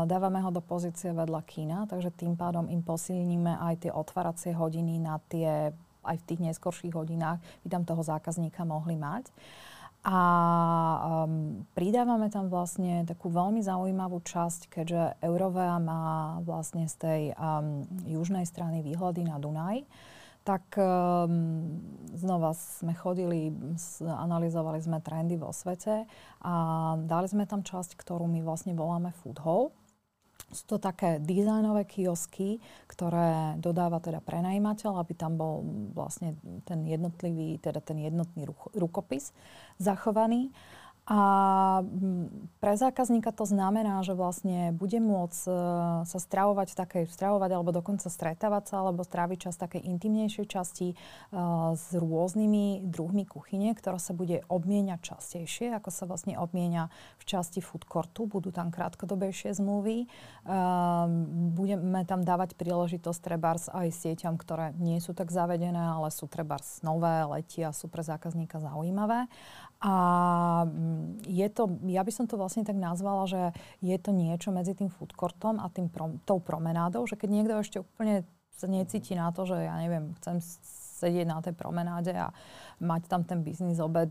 [0.06, 5.02] Dávame ho do pozície vedľa kína, takže tým pádom im posilníme aj tie otváracie hodiny
[5.02, 5.74] na tie,
[6.06, 9.34] aj v tých neskorších hodinách by tam toho zákazníka mohli mať.
[10.04, 10.20] A
[11.24, 17.88] um, pridávame tam vlastne takú veľmi zaujímavú časť, keďže Eurovea má vlastne z tej um,
[18.04, 19.88] južnej strany výhľady na Dunaj,
[20.44, 21.80] tak um,
[22.20, 23.56] znova sme chodili,
[24.04, 26.04] analyzovali sme trendy vo svete
[26.44, 26.54] a
[27.00, 29.72] dali sme tam časť, ktorú my vlastne voláme Food Hall.
[30.54, 37.58] Sú to také dizajnové kiosky, ktoré dodáva teda prenajímateľ, aby tam bol vlastne ten jednotlivý,
[37.60, 39.34] teda ten jednotný rukopis
[39.82, 40.54] zachovaný.
[41.04, 41.20] A
[41.84, 45.52] mm, pre zákazníka to znamená, že vlastne bude môcť e,
[46.08, 50.96] sa stravovať v takej, stravovať alebo dokonca stretávať sa alebo stráviť čas takej intimnejšej časti
[50.96, 56.88] uh, s rôznymi druhmi kuchyne, ktorá sa bude obmieniať častejšie, ako sa vlastne obmienia
[57.20, 58.24] v časti food courtu.
[58.24, 60.08] Budú tam krátkodobejšie zmluvy.
[60.48, 61.08] Uh,
[61.52, 66.80] budeme tam dávať príležitosť trebárs aj sieťam, ktoré nie sú tak zavedené, ale sú trebárs
[66.80, 69.28] nové, letia, sú pre zákazníka zaujímavé.
[69.84, 69.93] A
[70.63, 73.41] mm, je to, ja by som to vlastne tak nazvala, že
[73.84, 77.54] je to niečo medzi tým food courtom a tým prom, tou promenádou, že keď niekto
[77.60, 78.24] ešte úplne
[78.56, 80.39] sa necíti na to, že ja neviem, chcem
[81.04, 82.32] sedieť na tej promenáde a
[82.80, 84.08] mať tam ten biznis obed.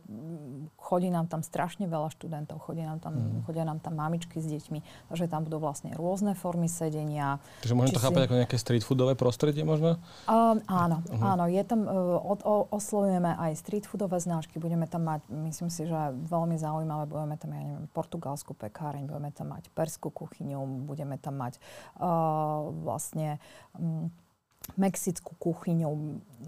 [0.76, 3.48] Chodí nám tam strašne veľa študentov, chodí nám tam, mm.
[3.48, 7.40] chodia nám tam mamičky s deťmi, takže tam budú vlastne rôzne formy sedenia.
[7.64, 8.26] Takže môžem to chápať si...
[8.28, 9.96] ako nejaké street foodové prostredie možno?
[10.28, 11.32] Um, áno, uh-huh.
[11.32, 11.44] áno.
[11.48, 15.88] Je tam, uh, od, o, oslovujeme aj street foodové značky, budeme tam mať, myslím si,
[15.88, 15.96] že
[16.28, 21.40] veľmi zaujímavé, budeme tam, ja neviem, portugalskú pekáreň, budeme tam mať perskú kuchyňu, budeme tam
[21.40, 21.56] mať
[22.00, 23.40] uh, vlastne
[23.76, 24.12] um,
[24.78, 25.90] mexickú kuchyňu,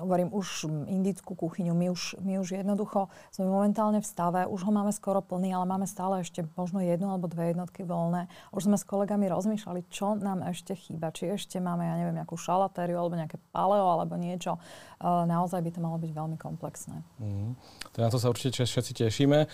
[0.01, 1.77] hovorím už indickú kuchyňu.
[1.77, 5.67] My už, my už jednoducho sme momentálne v stave, už ho máme skoro plný, ale
[5.69, 8.27] máme stále ešte možno jednu alebo dve jednotky voľné.
[8.55, 11.13] Už sme s kolegami rozmýšľali, čo nám ešte chýba.
[11.13, 14.57] Či ešte máme, ja neviem, nejakú šalatériu alebo nejaké paleo alebo niečo.
[15.05, 16.97] Uh, naozaj by to malo byť veľmi komplexné.
[17.21, 17.53] Mm.
[18.01, 19.47] Na to sa určite všetci tešíme.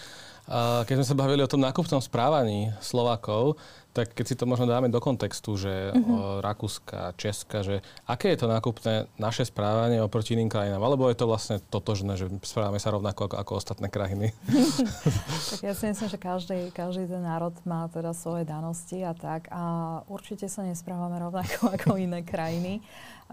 [0.51, 3.55] Keď sme sa bavili o tom nákupnom správaní Slovákov,
[3.91, 6.39] tak keď si to možno dáme do kontextu, že mm-hmm.
[6.41, 10.83] Rakúska, Česka, že aké je to nákupné naše správanie oproti iným krajinám?
[10.83, 14.31] Alebo je to vlastne totožné, že správame sa rovnako ako, ako ostatné krajiny?
[15.51, 19.51] tak ja si myslím, že každý, každý ten národ má teda svoje danosti a tak.
[19.51, 19.63] A
[20.07, 22.79] určite sa nesprávame rovnako ako iné krajiny.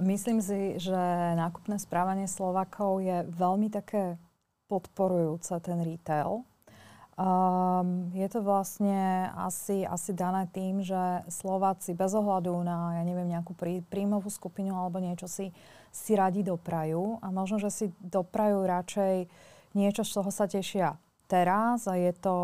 [0.02, 0.98] Myslím si, že
[1.38, 4.18] nákupné správanie Slovakov je veľmi také
[4.68, 6.44] podporujúce ten retail
[7.18, 13.26] Um, je to vlastne asi, asi dané tým, že Slováci bez ohľadu na, ja neviem,
[13.26, 15.50] nejakú prí, príjmovú skupinu alebo niečo si,
[15.90, 17.18] si radi doprajú.
[17.26, 19.16] A možno, že si doprajú radšej
[19.74, 22.36] niečo, z čoho sa tešia teraz a je to,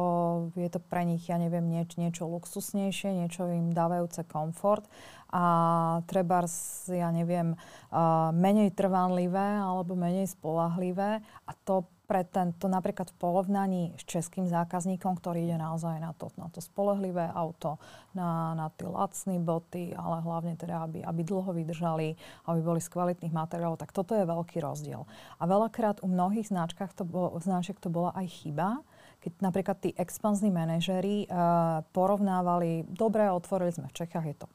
[0.59, 4.89] je to pre nich, ja neviem, nieč, niečo luxusnejšie, niečo im dávajúce komfort.
[5.33, 6.45] A treba,
[6.89, 11.21] ja neviem, uh, menej trvanlivé alebo menej spolahlivé.
[11.45, 16.29] A to pre tento napríklad v porovnaní s českým zákazníkom, ktorý ide naozaj na to,
[16.37, 17.81] na to spolehlivé auto,
[18.13, 22.13] na, na tie lacné boty, ale hlavne teda, aby, aby dlho vydržali,
[22.45, 25.09] aby boli z kvalitných materiálov, tak toto je veľký rozdiel.
[25.41, 28.85] A veľakrát u mnohých značkách to bolo, značiek to bola aj chyba,
[29.25, 34.47] keď napríklad tí expanzní manažery uh, porovnávali, dobre, otvorili sme v Čechách, je to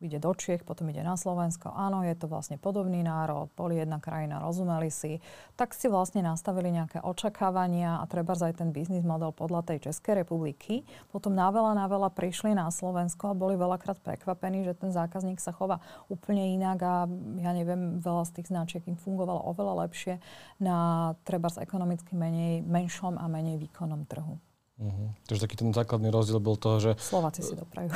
[0.00, 1.72] ide do Čiech, potom ide na Slovensko.
[1.72, 5.24] Áno, je to vlastne podobný národ, boli jedna krajina, rozumeli si.
[5.56, 10.20] Tak si vlastne nastavili nejaké očakávania a treba aj ten biznis model podľa tej Českej
[10.20, 10.84] republiky.
[11.08, 15.40] Potom na veľa, na veľa prišli na Slovensko a boli veľakrát prekvapení, že ten zákazník
[15.40, 15.80] sa chová
[16.12, 16.94] úplne inak a
[17.40, 20.20] ja neviem, veľa z tých značiek im fungovalo oveľa lepšie
[20.60, 24.36] na treba ekonomicky menej, menšom a menej výkonnom trhu.
[24.76, 25.08] Uh-huh.
[25.24, 26.90] Takže taký ten základný rozdiel bol toho, že...
[27.00, 27.88] Slováci si doprajú.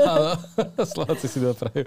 [0.96, 1.84] Slováci si doprajú.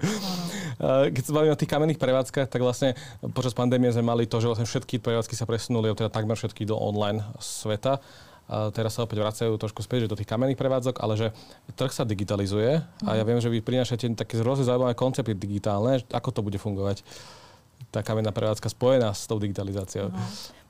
[1.10, 2.94] Keď sa bavíme o tých kamenných prevádzkach, tak vlastne
[3.34, 6.78] počas pandémie sme mali to, že vlastne všetky prevádzky sa presunuli, teda takmer všetky do
[6.78, 7.98] online sveta.
[8.46, 11.28] A teraz sa opäť vracajú trošku späť, že do tých kamenných prevádzok, ale že
[11.74, 13.28] trh sa digitalizuje a ja mhm.
[13.28, 15.98] viem, že vy prinášate také rôzne zaujímavé koncepty digitálne.
[16.14, 17.02] Ako to bude fungovať?
[17.90, 20.14] Tá kamenná prevádzka spojená s tou digitalizáciou.
[20.14, 20.22] No.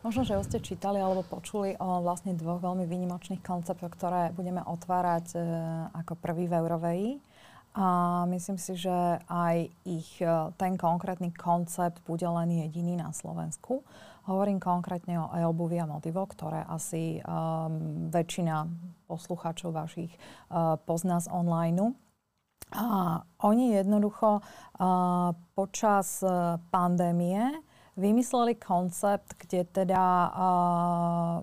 [0.02, 5.26] Možno, že ste čítali alebo počuli o vlastne dvoch veľmi výnimočných konceptoch, ktoré budeme otvárať
[5.30, 5.38] e,
[5.94, 7.02] ako prvý v Eurovej.
[7.78, 7.86] A
[8.26, 8.90] myslím si, že
[9.30, 10.26] aj ich e,
[10.58, 13.86] ten konkrétny koncept bude len jediný na Slovensku.
[14.26, 18.70] Hovorím konkrétne o e-obuvi a Motivo, ktoré asi um, väčšina
[19.10, 21.98] poslucháčov vašich uh, pozná z online.
[22.70, 27.50] A oni jednoducho uh, počas uh, pandémie
[27.92, 31.37] vymysleli koncept, kde teda uh,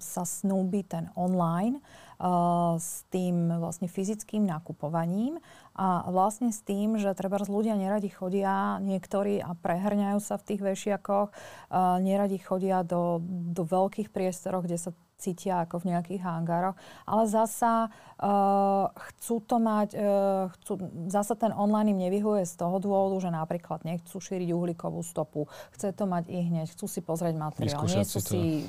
[0.00, 1.84] sa snúbi ten online
[2.16, 5.36] uh, s tým vlastne fyzickým nakupovaním
[5.76, 10.60] a vlastne s tým, že treba ľudia neradi chodia niektorí a prehrňajú sa v tých
[10.64, 13.20] vešiakoch, uh, neradi chodia do,
[13.52, 14.90] do veľkých priestorov, kde sa
[15.22, 16.74] cítia ako v nejakých hangároch,
[17.06, 17.86] ale zasa
[18.18, 23.30] uh, chcú to mať, uh, chcú, zasa ten online im nevyhuje z toho dôvodu, že
[23.30, 25.46] napríklad nechcú šíriť uhlíkovú stopu,
[25.78, 28.66] chce to mať i hneď, chcú si pozrieť materiál, nie sú si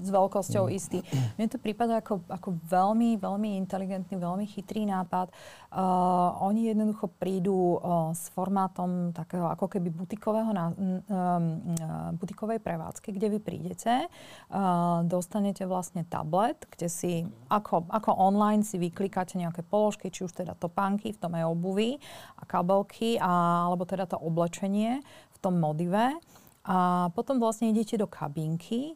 [0.00, 1.04] s veľkosťou istí.
[1.36, 5.28] Mne to prípada ako, ako veľmi, veľmi inteligentný, veľmi chytrý nápad.
[5.74, 12.62] Uh, oni jednoducho prídu uh, s formátom takého ako keby butikového na, um, uh, butikovej
[12.62, 17.12] prevádzky, kde vy prídete, uh, dostanete vlastne tablet, kde si
[17.50, 21.98] ako, ako online si vyklikáte nejaké položky, či už teda topánky v tom e-obuvi
[22.38, 25.02] a kabelky, a, alebo teda to oblečenie
[25.34, 26.14] v tom modive.
[26.64, 28.94] A potom vlastne idete do kabinky,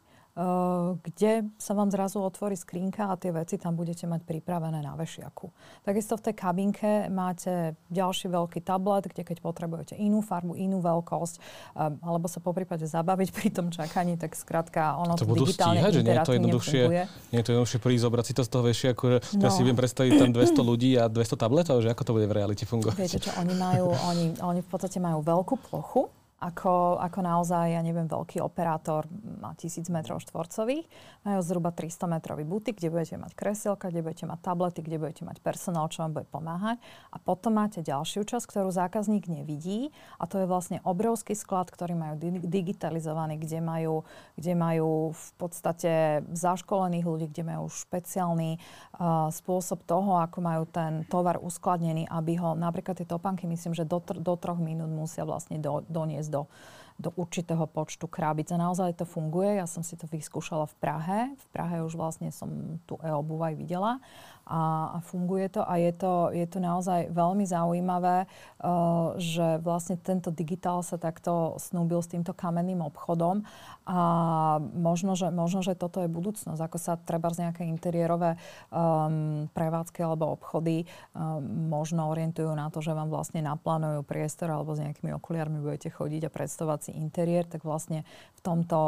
[1.02, 5.50] kde sa vám zrazu otvorí skrinka a tie veci tam budete mať pripravené na vešiaku.
[5.82, 11.34] Takisto v tej kabinke máte ďalší veľký tablet, kde keď potrebujete inú farbu, inú veľkosť,
[11.74, 15.82] um, alebo sa po prípade zabaviť pri tom čakaní, tak skrátka ono to, to digitálne
[15.82, 16.82] stíhať, že nie je to jednoduchšie,
[17.34, 19.42] nie je to jednoduchšie prísť zobrať si to z toho vešiaku, no.
[19.42, 22.34] ja si viem predstaviť tam 200 ľudí a 200 tabletov, že ako to bude v
[22.38, 22.94] realite fungovať.
[22.94, 26.06] Viete čo, oni majú, oni, oni v podstate majú veľkú plochu,
[26.38, 29.10] ako, ako naozaj, ja neviem, veľký operátor
[29.42, 30.86] má 1000 m štvorcových,
[31.26, 35.26] majú zhruba 300 metrový butik, kde budete mať kresielka, kde budete mať tablety, kde budete
[35.26, 36.78] mať personál, čo vám bude pomáhať.
[37.10, 39.90] A potom máte ďalšiu časť, ktorú zákazník nevidí
[40.22, 42.14] a to je vlastne obrovský sklad, ktorý majú
[42.46, 44.06] digitalizovaný, kde majú,
[44.38, 51.02] kde majú v podstate zaškolených ľudí, kde majú špeciálny uh, spôsob toho, ako majú ten
[51.10, 55.26] tovar uskladnený, aby ho, napríklad tie topanky, myslím, že do, tr- do troch minút musia
[55.26, 56.46] vlastne do, doniesť do,
[57.00, 58.52] do určitého počtu krabic.
[58.52, 59.58] A naozaj to funguje.
[59.58, 61.18] Ja som si to vyskúšala v Prahe.
[61.34, 63.98] V Prahe už vlastne som tú e-obuv aj videla
[64.48, 70.00] a, a funguje to a je to, je to naozaj veľmi zaujímavé, uh, že vlastne
[70.00, 73.44] tento digitál sa takto snúbil s týmto kamenným obchodom
[73.84, 74.00] a
[74.72, 78.40] možno, že, možno, že toto je budúcnosť, ako sa treba z nejaké interiérové
[78.72, 84.72] um, prevádzky alebo obchody um, možno orientujú na to, že vám vlastne naplánujú priestor alebo
[84.72, 88.04] s nejakými okuliarmi budete chodiť a predstavovať si interiér, tak vlastne
[88.36, 88.80] v tomto,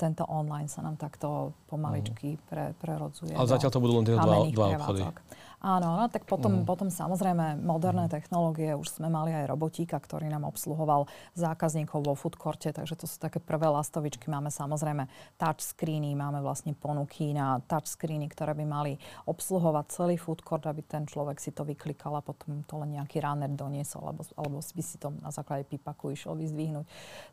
[0.00, 3.34] tento online sa nám takto pomaličky pre, prerodzuje.
[3.34, 5.42] Ale zatiaľ to budú len tie dva, dva obchody obchody.
[5.64, 6.68] Áno, no, tak potom, mm.
[6.68, 12.36] potom samozrejme moderné technológie, už sme mali aj robotíka, ktorý nám obsluhoval zákazníkov vo food
[12.36, 14.28] courte, takže to sú také prvé lastovičky.
[14.28, 15.08] Máme samozrejme
[15.40, 18.92] touchscreeny, máme vlastne ponuky na touchscreeny, ktoré by mali
[19.24, 23.24] obsluhovať celý food court, aby ten človek si to vyklikal a potom to len nejaký
[23.24, 26.84] runner doniesol, alebo, alebo by si to na základe pipaku išiel vyzdvihnúť.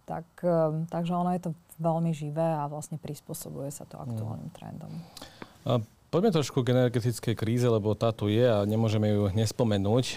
[0.07, 1.51] Tak, um, takže ono je to
[1.83, 4.55] veľmi živé a vlastne prispôsobuje sa to aktuálnym mm.
[4.55, 4.93] trendom.
[5.67, 10.05] A Poďme trošku k energetickej kríze, lebo tá tu je a nemôžeme ju nespomenúť.
[10.11, 10.15] E,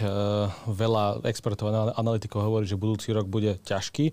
[0.66, 4.10] veľa expertov a analytikov hovorí, že budúci rok bude ťažký.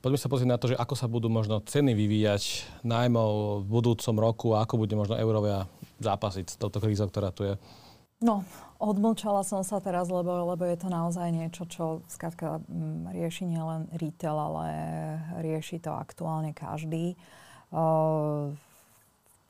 [0.00, 3.20] Poďme sa pozrieť na to, že ako sa budú možno ceny vyvíjať najmä
[3.60, 5.68] v budúcom roku a ako bude možno eurovia
[6.00, 7.60] zápasiť s touto krízou, ktorá tu je.
[8.24, 8.40] No,
[8.80, 13.92] odmlčala som sa teraz, lebo, lebo je to naozaj niečo, čo skrátka mm, rieši nielen
[13.92, 14.64] retail, ale
[15.44, 17.12] rieši to aktuálne každý.
[17.68, 18.56] Uh,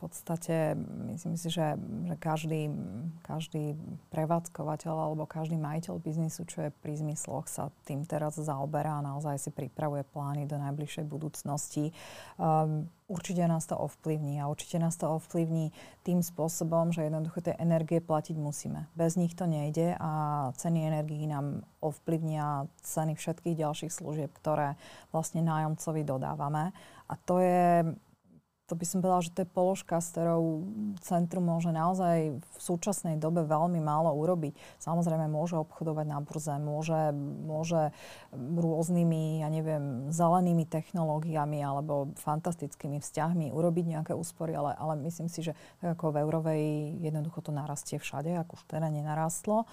[0.01, 0.73] podstate
[1.13, 1.77] myslím si, že,
[2.09, 2.73] že každý,
[3.21, 3.77] každý
[4.09, 9.37] prevádzkovateľ alebo každý majiteľ biznisu, čo je pri zmysloch, sa tým teraz zaoberá a naozaj
[9.37, 11.93] si pripravuje plány do najbližšej budúcnosti.
[12.41, 15.75] Um, určite nás to ovplyvní a určite nás to ovplyvní
[16.07, 18.89] tým spôsobom, že jednoducho tie energie platiť musíme.
[18.97, 20.11] Bez nich to nejde a
[20.57, 24.81] ceny energií nám ovplyvnia ceny všetkých ďalších služieb, ktoré
[25.13, 26.73] vlastne nájomcovi dodávame.
[27.11, 27.85] A to je
[28.71, 30.63] to by som povedala, že to je položka, s ktorou
[31.03, 34.55] centrum môže naozaj v súčasnej dobe veľmi málo urobiť.
[34.79, 37.11] Samozrejme môže obchodovať na burze, môže,
[37.43, 37.91] môže
[38.39, 45.43] rôznymi, ja neviem, zelenými technológiami alebo fantastickými vzťahmi urobiť nejaké úspory, ale, ale myslím si,
[45.43, 46.63] že tak ako v Eurovej
[47.03, 49.67] jednoducho to narastie všade, ako už teda nenarastlo.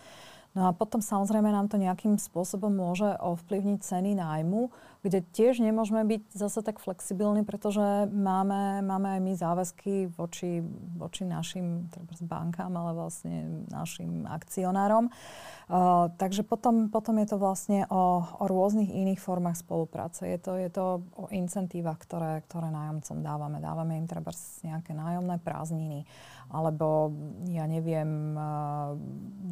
[0.57, 4.73] No a potom samozrejme nám to nejakým spôsobom môže ovplyvniť ceny nájmu,
[5.07, 10.59] kde tiež nemôžeme byť zase tak flexibilní, pretože máme, máme aj my záväzky voči,
[10.99, 11.87] voči našim
[12.27, 15.07] bankám, ale vlastne našim akcionárom.
[15.67, 20.27] Uh, takže potom, potom je to vlastne o, o rôznych iných formách spolupráce.
[20.27, 23.57] Je to, je to o incentívach, ktoré, ktoré nájomcom dávame.
[23.59, 24.31] Dávame im treba
[24.63, 26.07] nejaké nájomné prázdniny
[26.47, 27.11] alebo
[27.51, 28.31] ja neviem,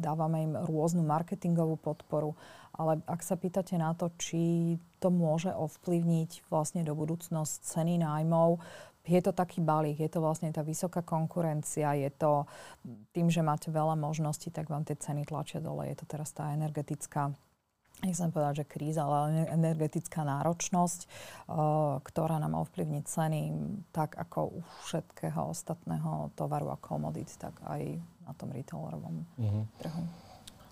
[0.00, 2.32] dávame im rôznu marketingovú podporu.
[2.76, 8.60] Ale ak sa pýtate na to, či to môže ovplyvniť vlastne do budúcnosť ceny nájmov,
[9.06, 12.42] je to taký balík, je to vlastne tá vysoká konkurencia, je to
[13.14, 15.86] tým, že máte veľa možností, tak vám tie ceny tlačia dole.
[15.86, 17.30] Je to teraz tá energetická
[18.04, 21.00] nechcem povedať, že kríza, ale energetická náročnosť,
[21.48, 23.56] uh, ktorá nám ovplyvní ceny
[23.94, 29.64] tak ako u všetkého ostatného tovaru a komodít, tak aj na tom retailerovom uh-huh.
[29.80, 30.02] trhu.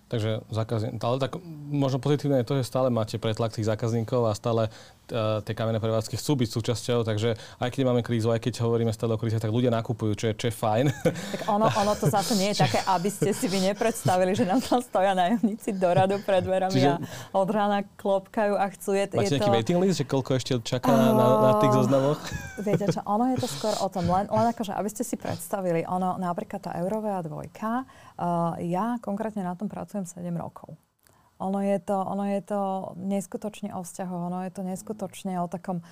[0.09, 1.41] Takže zákazník, ale tak
[1.73, 4.69] možno pozitívne je to, že stále máte pretlak tých zákazníkov a stále
[5.11, 9.15] tie kamenné prevádzky chcú byť súčasťou, takže aj keď máme krízu, aj keď hovoríme stále
[9.15, 10.87] o kríze, tak ľudia nakupujú, čo je, čo je fajn.
[11.05, 14.63] Tak ono, ono to zase nie je také, aby ste si vy nepredstavili, že nám
[14.63, 16.91] tam stoja najomníci do radu pred dverami Čiže...
[16.91, 16.97] a
[17.35, 18.95] od rána klopkajú a chcú.
[18.95, 19.55] Je, máte je nejaký to...
[19.55, 22.21] waiting list, že koľko ešte čaká uh, na, na tých zoznamoch?
[22.61, 25.83] Viete čo, ono je to skôr o tom, len, len akože, aby ste si predstavili,
[25.85, 30.79] ono napríklad tá eurová dvojka, Uh, ja konkrétne na tom pracujem 7 rokov.
[31.39, 32.61] Ono je, to, ono je to
[32.95, 35.83] neskutočne o vzťahoch, ono je to neskutočne o takom,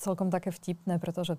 [0.00, 1.36] celkom také vtipné, pretože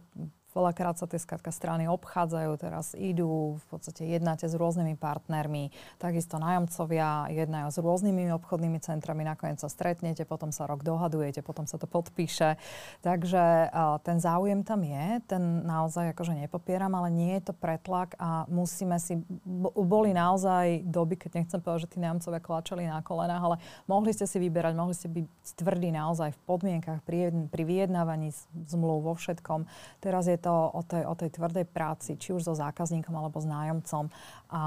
[0.52, 6.36] Veľakrát sa tie skratka strany obchádzajú, teraz idú, v podstate jednáte s rôznymi partnermi, takisto
[6.44, 11.80] nájomcovia jednajú s rôznymi obchodnými centrami, nakoniec sa stretnete, potom sa rok dohadujete, potom sa
[11.80, 12.60] to podpíše.
[13.00, 18.20] Takže uh, ten záujem tam je, ten naozaj akože nepopieram, ale nie je to pretlak
[18.20, 19.24] a musíme si,
[19.72, 24.28] boli naozaj doby, keď nechcem povedať, že tí nájomcovia klačali na kolenách, ale mohli ste
[24.28, 25.26] si vyberať, mohli ste byť
[25.64, 28.36] tvrdí naozaj v podmienkach pri, pri vyjednávaní
[28.68, 29.70] zmluv vo všetkom.
[30.04, 33.48] Teraz je to o tej, o tej tvrdej práci, či už so zákazníkom alebo s
[33.48, 34.10] nájomcom.
[34.50, 34.62] A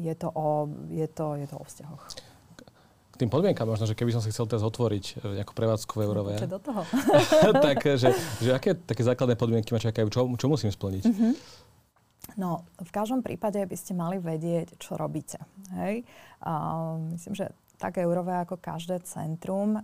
[0.00, 2.04] je to o, je to, je to o vzťahoch.
[3.14, 6.02] K tým podmienkam možno, že keby som si chcel teraz otvoriť e, nejakú prevádzku v
[6.02, 6.34] Eurove.
[6.34, 6.82] do toho.
[7.70, 8.10] tak, že,
[8.42, 10.10] že aké také základné podmienky ma čakajú?
[10.10, 11.04] Čo, čo musím splniť?
[11.06, 11.32] Mm-hmm.
[12.34, 15.38] No, v každom prípade by ste mali vedieť, čo robíte.
[15.78, 16.02] Hej?
[16.42, 16.52] A
[17.14, 17.54] myslím, že
[17.84, 19.76] tak Eurové ako každé centrum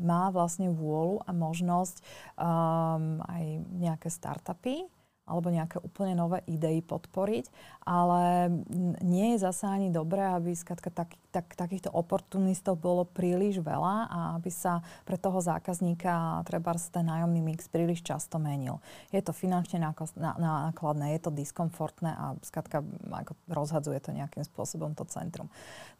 [0.00, 3.44] má vlastne vôľu a možnosť um, aj
[3.76, 4.88] nejaké startupy
[5.30, 7.46] alebo nejaké úplne nové idei podporiť,
[7.86, 8.50] ale
[8.98, 14.18] nie je zase ani dobré, aby skratka, tak, tak, takýchto oportunistov bolo príliš veľa a
[14.34, 18.82] aby sa pre toho zákazníka treba ten nájomný mix príliš často menil.
[19.14, 19.78] Je to finančne
[20.18, 25.46] nákladné, je to diskomfortné a skratka, ako rozhadzuje to nejakým spôsobom to centrum.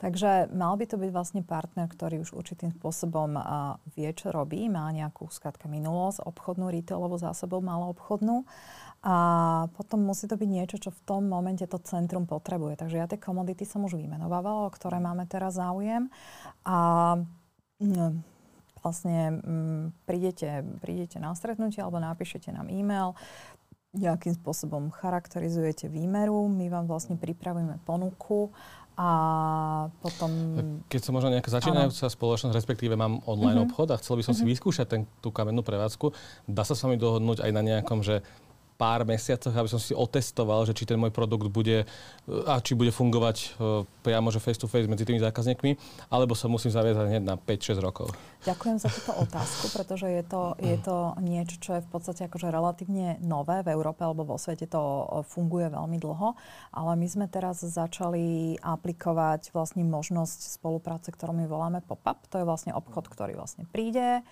[0.03, 4.66] Takže mal by to byť vlastne partner, ktorý už určitým spôsobom uh, vie, čo robí,
[4.72, 8.49] má nejakú skratka minulosť, obchodnú, retailovú zásobou, obchodnú
[9.01, 9.14] a
[9.80, 12.76] potom musí to byť niečo, čo v tom momente to centrum potrebuje.
[12.76, 16.12] Takže ja tie komodity som už vymenovávala, o ktoré máme teraz záujem.
[16.68, 17.16] A
[17.80, 18.05] no,
[18.84, 23.16] vlastne m, prídete, prídete na stretnutie alebo napíšete nám e-mail,
[23.90, 28.55] nejakým spôsobom charakterizujete výmeru, my vám vlastne pripravíme ponuku
[28.94, 29.11] a
[29.98, 30.30] potom...
[30.86, 32.14] Keď som možno nejaká začínajúca ano.
[32.14, 33.72] spoločnosť, respektíve mám online uh-huh.
[33.72, 34.44] obchod a chcel by som uh-huh.
[34.44, 34.53] si mhm.
[34.55, 36.14] vyskúšať ten, tú kamennú prevádzku,
[36.46, 38.22] dá sa s vami dohodnúť aj na nejakom, že
[38.81, 41.85] pár mesiacoch, aby som si otestoval, že či ten môj produkt bude
[42.49, 43.47] a či bude fungovať e,
[44.01, 45.76] priamo že face to face medzi tými zákazníkmi,
[46.09, 48.09] alebo sa musím zaviazať hneď na 5-6 rokov.
[48.49, 52.49] Ďakujem za túto otázku, pretože je to, je to niečo, čo je v podstate akože
[52.49, 56.33] relatívne nové v Európe alebo vo svete to e, funguje veľmi dlho,
[56.72, 62.24] ale my sme teraz začali aplikovať vlastne možnosť spolupráce, ktorú my voláme pop-up.
[62.33, 64.24] To je vlastne obchod, ktorý vlastne príde,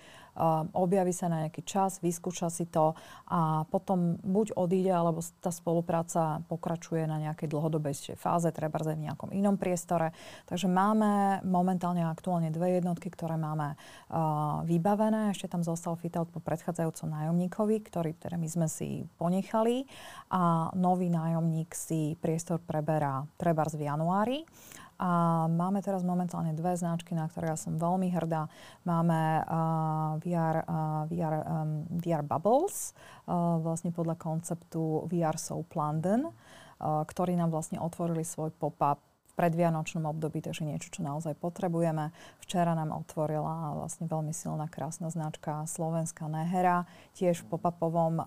[0.73, 2.95] objaví sa na nejaký čas, vyskúša si to
[3.29, 9.35] a potom buď odíde, alebo tá spolupráca pokračuje na nejakej dlhodobejšej fáze, treba v nejakom
[9.35, 10.15] inom priestore.
[10.49, 15.35] Takže máme momentálne aktuálne dve jednotky, ktoré máme uh, vybavené.
[15.35, 19.83] Ešte tam zostal fit-out po predchádzajúcom nájomníkovi, ktorý teda my sme si ponechali
[20.31, 24.39] a nový nájomník si priestor preberá treba v januári.
[24.99, 28.51] A máme teraz momentálne dve značky, na ktoré ja som veľmi hrdá.
[28.83, 32.91] Máme uh, VR, uh, VR, um, VR Bubbles,
[33.23, 39.08] uh, vlastne podľa konceptu VR Soap London, uh, ktorí nám vlastne otvorili svoj pop-up
[39.39, 42.11] predvianočnom období, takže niečo, čo naozaj potrebujeme.
[42.43, 46.83] Včera nám otvorila vlastne veľmi silná, krásna značka Slovenská Nehera,
[47.15, 48.25] tiež v pop-upovom uh,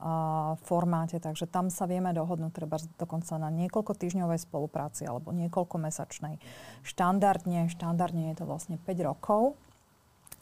[0.65, 6.41] formáte, takže tam sa vieme dohodnúť treba dokonca na niekoľko týždňovej spolupráci alebo niekoľko mesačnej.
[6.81, 9.61] Štandardne, štandardne je to vlastne 5 rokov.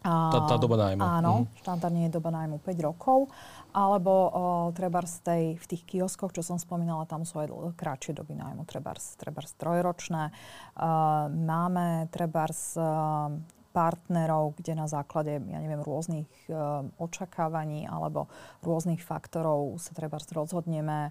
[0.01, 1.01] A, tá, tá doba nájmu.
[1.03, 1.61] Áno, mhm.
[1.61, 3.29] štandardne je doba nájmu 5 rokov.
[3.71, 4.31] Alebo o,
[4.75, 7.49] treba z tej, v tých kioskoch, čo som spomínala, tam sú aj
[7.79, 8.95] kratšie doby nájmu, treba
[9.57, 10.35] trojročné.
[10.75, 12.81] Uh, máme treba z
[13.71, 16.55] partnerov, kde na základe, ja neviem, rôznych e,
[16.99, 18.27] očakávaní alebo
[18.67, 21.11] rôznych faktorov sa treba rozhodneme e,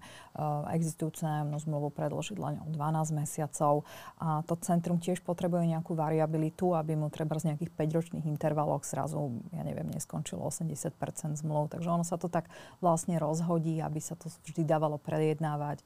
[0.76, 3.88] existujúcu nájomnú zmluvu predložiť len o 12 mesiacov.
[4.20, 9.40] A to centrum tiež potrebuje nejakú variabilitu, aby mu treba z nejakých 5-ročných intervaloch zrazu,
[9.56, 11.72] ja neviem, neskončilo 80% zmluv.
[11.72, 12.52] Takže ono sa to tak
[12.84, 15.86] vlastne rozhodí, aby sa to vždy dávalo prejednávať, e,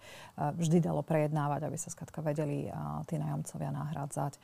[0.58, 2.66] vždy dalo prejednávať, aby sa skladka vedeli
[3.06, 4.42] tí nájomcovia nahrádzať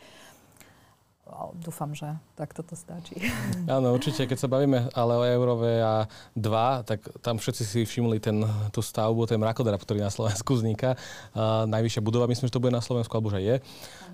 [1.58, 3.16] dúfam, že tak toto stačí.
[3.70, 8.18] Áno, určite, keď sa bavíme ale o Eurove a 2, tak tam všetci si všimli
[8.18, 8.42] ten,
[8.74, 10.98] tú stavbu, ten mrakodrap, ktorý na Slovensku vzniká.
[11.34, 13.56] Uh, najvyššia budova, myslím, že to bude na Slovensku, alebo že je.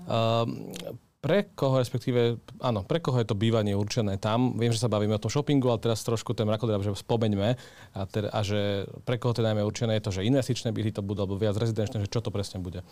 [0.06, 0.96] Uh,
[1.26, 4.54] pre koho, respektíve, áno, pre koho je to bývanie určené tam?
[4.54, 7.58] Viem, že sa bavíme o tom shoppingu, ale teraz trošku ten mrakodrap, že spomeňme
[7.98, 11.02] a, teda, a že pre koho to najmä určené je to, že investičné byty to
[11.02, 12.86] budú, alebo viac rezidenčné, že čo to presne bude?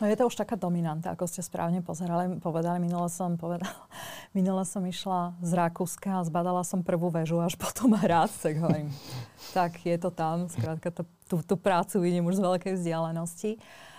[0.00, 2.80] No je to už taká dominanta, ako ste správne pozerali, povedali.
[2.80, 3.76] Minule som, povedala,
[4.38, 8.88] minule som išla z Rakúska a zbadala som prvú väžu až potom hrad, tak hovorím,
[9.52, 13.60] tak je to tam, skrátka to, tú, tú prácu vidím už z veľkej vzdialenosti.
[13.60, 13.89] Uh,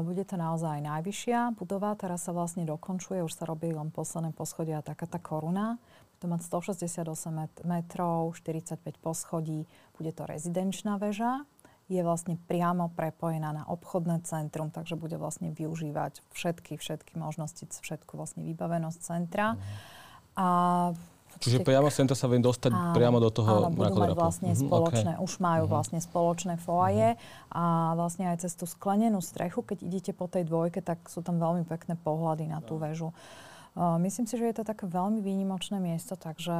[0.00, 4.80] bude to naozaj najvyššia budova, teraz sa vlastne dokončuje, už sa robí len posledné poschodia,
[4.80, 5.76] taká tá koruna.
[6.24, 9.66] To mať 168 metrov, 45 poschodí,
[9.98, 11.44] bude to rezidenčná väža.
[11.90, 18.16] je vlastne priamo prepojená na obchodné centrum, takže bude vlastne využívať všetky, všetky možnosti, všetku
[18.16, 19.58] vlastne vybavenosť centra.
[19.58, 19.60] Mm.
[20.32, 20.48] A
[21.40, 24.68] Čiže priamo sem sa viem dostať áno, priamo do toho áno, budú mať vlastne mm-hmm,
[24.68, 25.24] spoločné, okay.
[25.24, 25.72] už majú mm-hmm.
[25.72, 27.56] vlastne spoločné foaje mm-hmm.
[27.56, 27.64] a
[27.96, 31.64] vlastne aj cez tú sklenenú strechu, keď idete po tej dvojke, tak sú tam veľmi
[31.64, 33.14] pekné pohľady na tú väžu.
[33.72, 36.52] Myslím si, že je to také veľmi výnimočné miesto, takže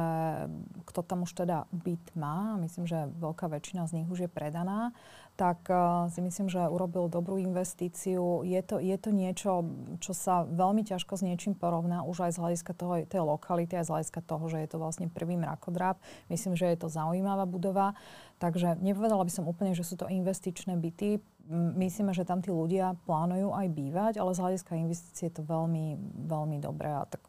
[0.89, 4.89] kto tam už teda byt má, myslím, že veľká väčšina z nich už je predaná,
[5.37, 5.65] tak
[6.09, 8.41] si myslím, že urobil dobrú investíciu.
[8.45, 9.65] Je to, je to niečo,
[10.01, 13.85] čo sa veľmi ťažko s niečím porovná, už aj z hľadiska toho, tej lokality, aj
[13.85, 16.01] z hľadiska toho, že je to vlastne prvý mrakodráp.
[16.33, 17.93] Myslím, že je to zaujímavá budova.
[18.41, 21.21] Takže nepovedala by som úplne, že sú to investičné byty
[21.51, 25.99] myslíme, že tam tí ľudia plánujú aj bývať, ale z hľadiska investície je to veľmi,
[26.27, 26.91] veľmi dobré.
[26.91, 27.19] A tak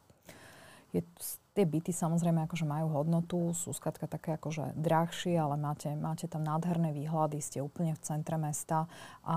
[0.94, 1.02] je,
[1.54, 6.46] tie byty samozrejme akože majú hodnotu, sú skladka také akože drahšie, ale máte, máte tam
[6.46, 8.86] nádherné výhľady, ste úplne v centre mesta
[9.26, 9.36] a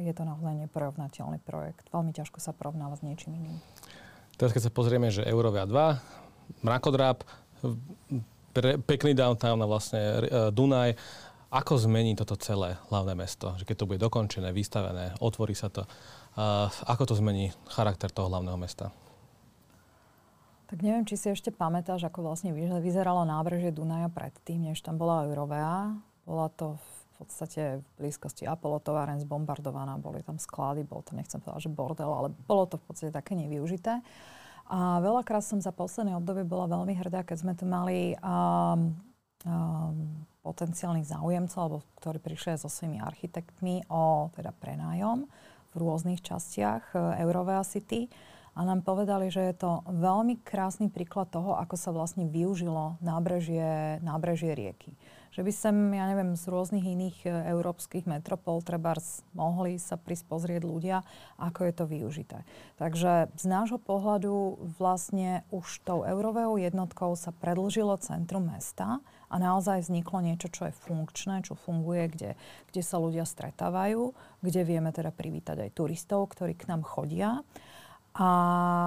[0.00, 1.88] je to naozaj neporovnateľný projekt.
[1.92, 3.60] Veľmi ťažko sa porovnáva s niečím iným.
[4.40, 7.24] Teraz keď sa pozrieme, že Eurovia 2, mrakodráp,
[8.88, 10.94] pekný downtown a vlastne uh, Dunaj,
[11.54, 13.54] ako zmení toto celé hlavné mesto?
[13.54, 18.26] Že keď to bude dokončené, vystavené, otvorí sa to, uh, ako to zmení charakter toho
[18.26, 18.90] hlavného mesta?
[20.66, 22.50] Tak neviem, či si ešte pamätáš, ako vlastne
[22.82, 25.94] vyzeralo nábrežie Dunaja predtým, než tam bola Eurovea.
[26.26, 31.38] Bola to v podstate v blízkosti Apollo továren zbombardovaná, boli tam sklady, bol to, nechcem
[31.38, 34.02] povedať, že bordel, ale bolo to v podstate také nevyužité.
[34.66, 38.98] A veľakrát som za posledné obdobie bola veľmi hrdá, keď sme tu mali um,
[39.46, 45.24] um, potenciálnych záujemcov, alebo ktorí prišli so svojimi architektmi o teda prenájom
[45.72, 48.06] v rôznych častiach e, Eurovea City.
[48.54, 53.98] A nám povedali, že je to veľmi krásny príklad toho, ako sa vlastne využilo nábrežie,
[53.98, 54.94] nábrežie rieky.
[55.34, 58.94] Že by sem, ja neviem, z rôznych iných e, európskych metropol treba
[59.34, 61.02] mohli sa prísť pozrieť ľudia,
[61.40, 62.38] ako je to využité.
[62.78, 69.86] Takže z nášho pohľadu vlastne už tou eurovou jednotkou sa predlžilo centrum mesta a naozaj
[69.86, 72.30] vzniklo niečo, čo je funkčné, čo funguje, kde,
[72.70, 74.12] kde sa ľudia stretávajú,
[74.44, 77.40] kde vieme teda privítať aj turistov, ktorí k nám chodia.
[78.14, 78.30] A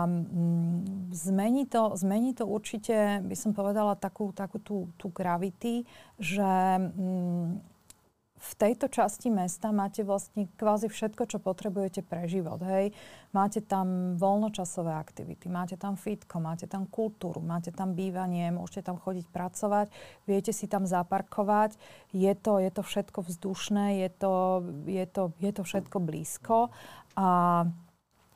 [0.07, 5.83] mm, zmení, to, zmení to určite, by som povedala, takú, takú tú, tú gravity,
[6.15, 6.47] že
[6.79, 7.76] mm,
[8.38, 12.61] v tejto časti mesta máte vlastne kvázi všetko, čo potrebujete pre život.
[12.61, 12.93] Hej.
[13.33, 19.01] Máte tam voľnočasové aktivity, máte tam fitko, máte tam kultúru, máte tam bývanie, môžete tam
[19.01, 19.89] chodiť pracovať,
[20.29, 21.75] viete si tam zaparkovať.
[22.13, 24.33] Je to, je to všetko vzdušné, je to,
[24.85, 26.69] je to, je to všetko blízko.
[27.17, 27.65] A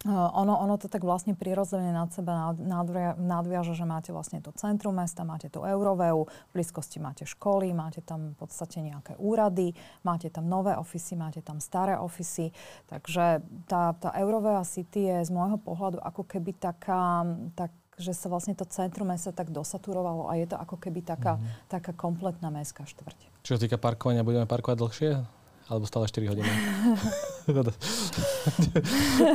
[0.09, 4.97] ono, ono to tak vlastne prirodzene nad seba nadvia, nadviaže, že máte vlastne to centrum
[4.97, 10.33] mesta, máte tú Euroveu, v blízkosti máte školy, máte tam v podstate nejaké úrady, máte
[10.33, 12.49] tam nové ofisy, máte tam staré ofisy.
[12.89, 17.21] Takže tá, tá Eurovea City je z môjho pohľadu ako keby taká,
[17.53, 17.69] tak,
[18.01, 21.69] že sa vlastne to centrum mesta tak dosaturovalo a je to ako keby taká, mm-hmm.
[21.69, 23.45] taká kompletná mestská štvrť.
[23.45, 25.40] Čo sa týka parkovania, budeme parkovať dlhšie?
[25.71, 26.51] Alebo stále 4 hodiny?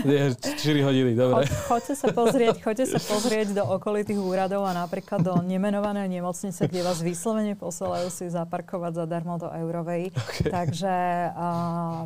[0.05, 1.49] Nie, 4 hodiny, dobre.
[1.49, 6.69] Cho, choďte, sa pozrieť, choďte sa pozrieť do okolitých úradov a napríklad do nemenovanej nemocnice,
[6.69, 10.13] kde vás vyslovene posielajú si zaparkovať zadarmo do Eurovej.
[10.13, 10.53] Okay.
[10.53, 10.95] Takže
[11.33, 12.05] uh,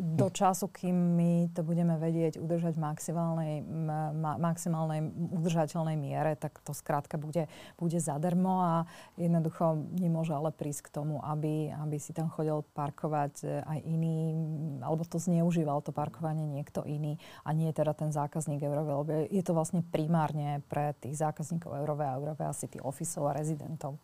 [0.00, 6.56] do času, kým my to budeme vedieť udržať v maximálnej, ma, maximálnej udržateľnej miere, tak
[6.64, 7.46] to skrátka bude,
[7.76, 8.74] bude zadarmo a
[9.20, 14.32] jednoducho nemôže ale prísť k tomu, aby, aby si tam chodil parkovať e, aj iný,
[14.80, 19.42] alebo to zneužíval to parkovanie niekto iný a nie teda ten zákazník Eurové, lebo je
[19.44, 24.00] to vlastne primárne pre tých zákazníkov Eurové a Eurové asi tých ofisov a rezidentov.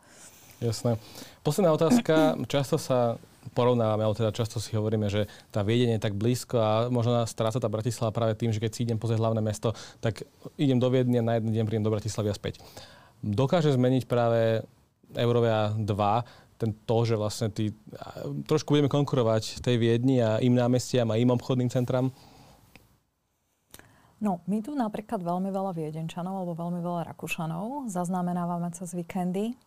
[0.63, 0.97] Jasné.
[1.43, 2.39] Posledná otázka.
[2.47, 3.19] Často sa
[3.53, 7.29] porovnávame, ale teda často si hovoríme, že tá Viedeň je tak blízko a možno nás
[7.29, 10.25] stráca tá Bratislava práve tým, že keď si idem pozrieť hlavné mesto, tak
[10.57, 12.65] idem do Viedne, na jeden deň prídem do Bratislavy a späť.
[13.21, 14.65] Dokáže zmeniť práve
[15.13, 17.75] Eurovia 2 ten to, že vlastne tí,
[18.47, 22.15] trošku budeme konkurovať tej Viedni a im námestiam a im obchodným centram?
[24.23, 29.59] No, my tu napríklad veľmi veľa Viedenčanov alebo veľmi veľa Rakúšanov zaznamenávame cez víkendy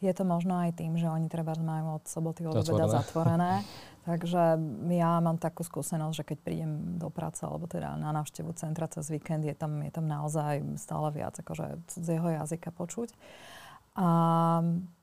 [0.00, 3.60] je to možno aj tým, že oni treba majú od soboty od obeda zatvorené.
[4.08, 4.56] Takže
[4.96, 9.12] ja mám takú skúsenosť, že keď prídem do práce alebo teda na návštevu centra cez
[9.12, 13.12] víkend, je tam, je tam naozaj stále viac akože cudzieho jazyka počuť.
[14.00, 14.08] A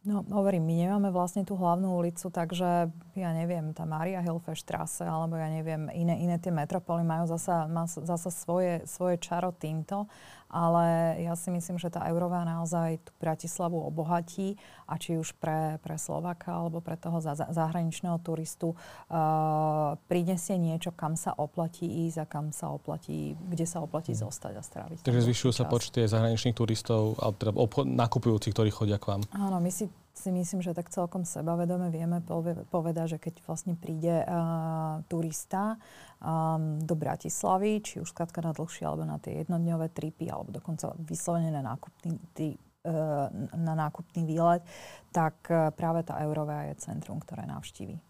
[0.07, 5.35] No, hovorím, my nemáme vlastne tú hlavnú ulicu, takže ja neviem, tá Maria Hilfestrasse, alebo
[5.35, 10.07] ja neviem, iné, iné tie metropoly majú zasa, má zasa svoje, svoje čaro týmto
[10.47, 14.55] ale ja si myslím, že tá eurová naozaj tú Bratislavu obohatí
[14.87, 20.95] a či už pre, pre Slovaka alebo pre toho za, zahraničného turistu uh, prinesie niečo,
[20.95, 24.23] kam sa oplatí ísť a kam sa oplatí, kde sa oplatí hmm.
[24.23, 24.97] zostať a stráviť.
[25.03, 29.21] Takže zvyšujú sa počty zahraničných turistov, alebo teda obchod, nakupujúcich, ktorí chodia k vám.
[29.35, 32.25] Áno, my si si myslím, že tak celkom sebavedome vieme
[32.73, 35.77] povedať, že keď vlastne príde uh, turista
[36.17, 40.97] um, do Bratislavy, či už skladka na dlhšie alebo na tie jednodňové tripy, alebo dokonca
[40.97, 42.57] vyslovene na nákupný, tý,
[42.89, 44.65] uh, na nákupný výlet,
[45.13, 48.01] tak uh, práve tá Eurovea je centrum, ktoré navštíví.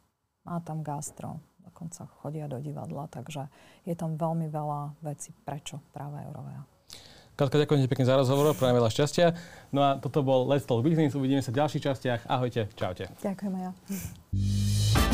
[0.47, 3.51] Má tam gastro, dokonca chodia do divadla, takže
[3.83, 6.76] je tam veľmi veľa vecí, prečo práve Eurovea.
[7.37, 9.37] Katka, ďakujem pekne za rozhovor, prajem veľa šťastia.
[9.69, 12.21] No a toto bol Let's Talk Business, uvidíme sa v ďalších častiach.
[12.25, 13.13] Ahojte, čaute.
[13.21, 15.06] Ďakujem aj ja.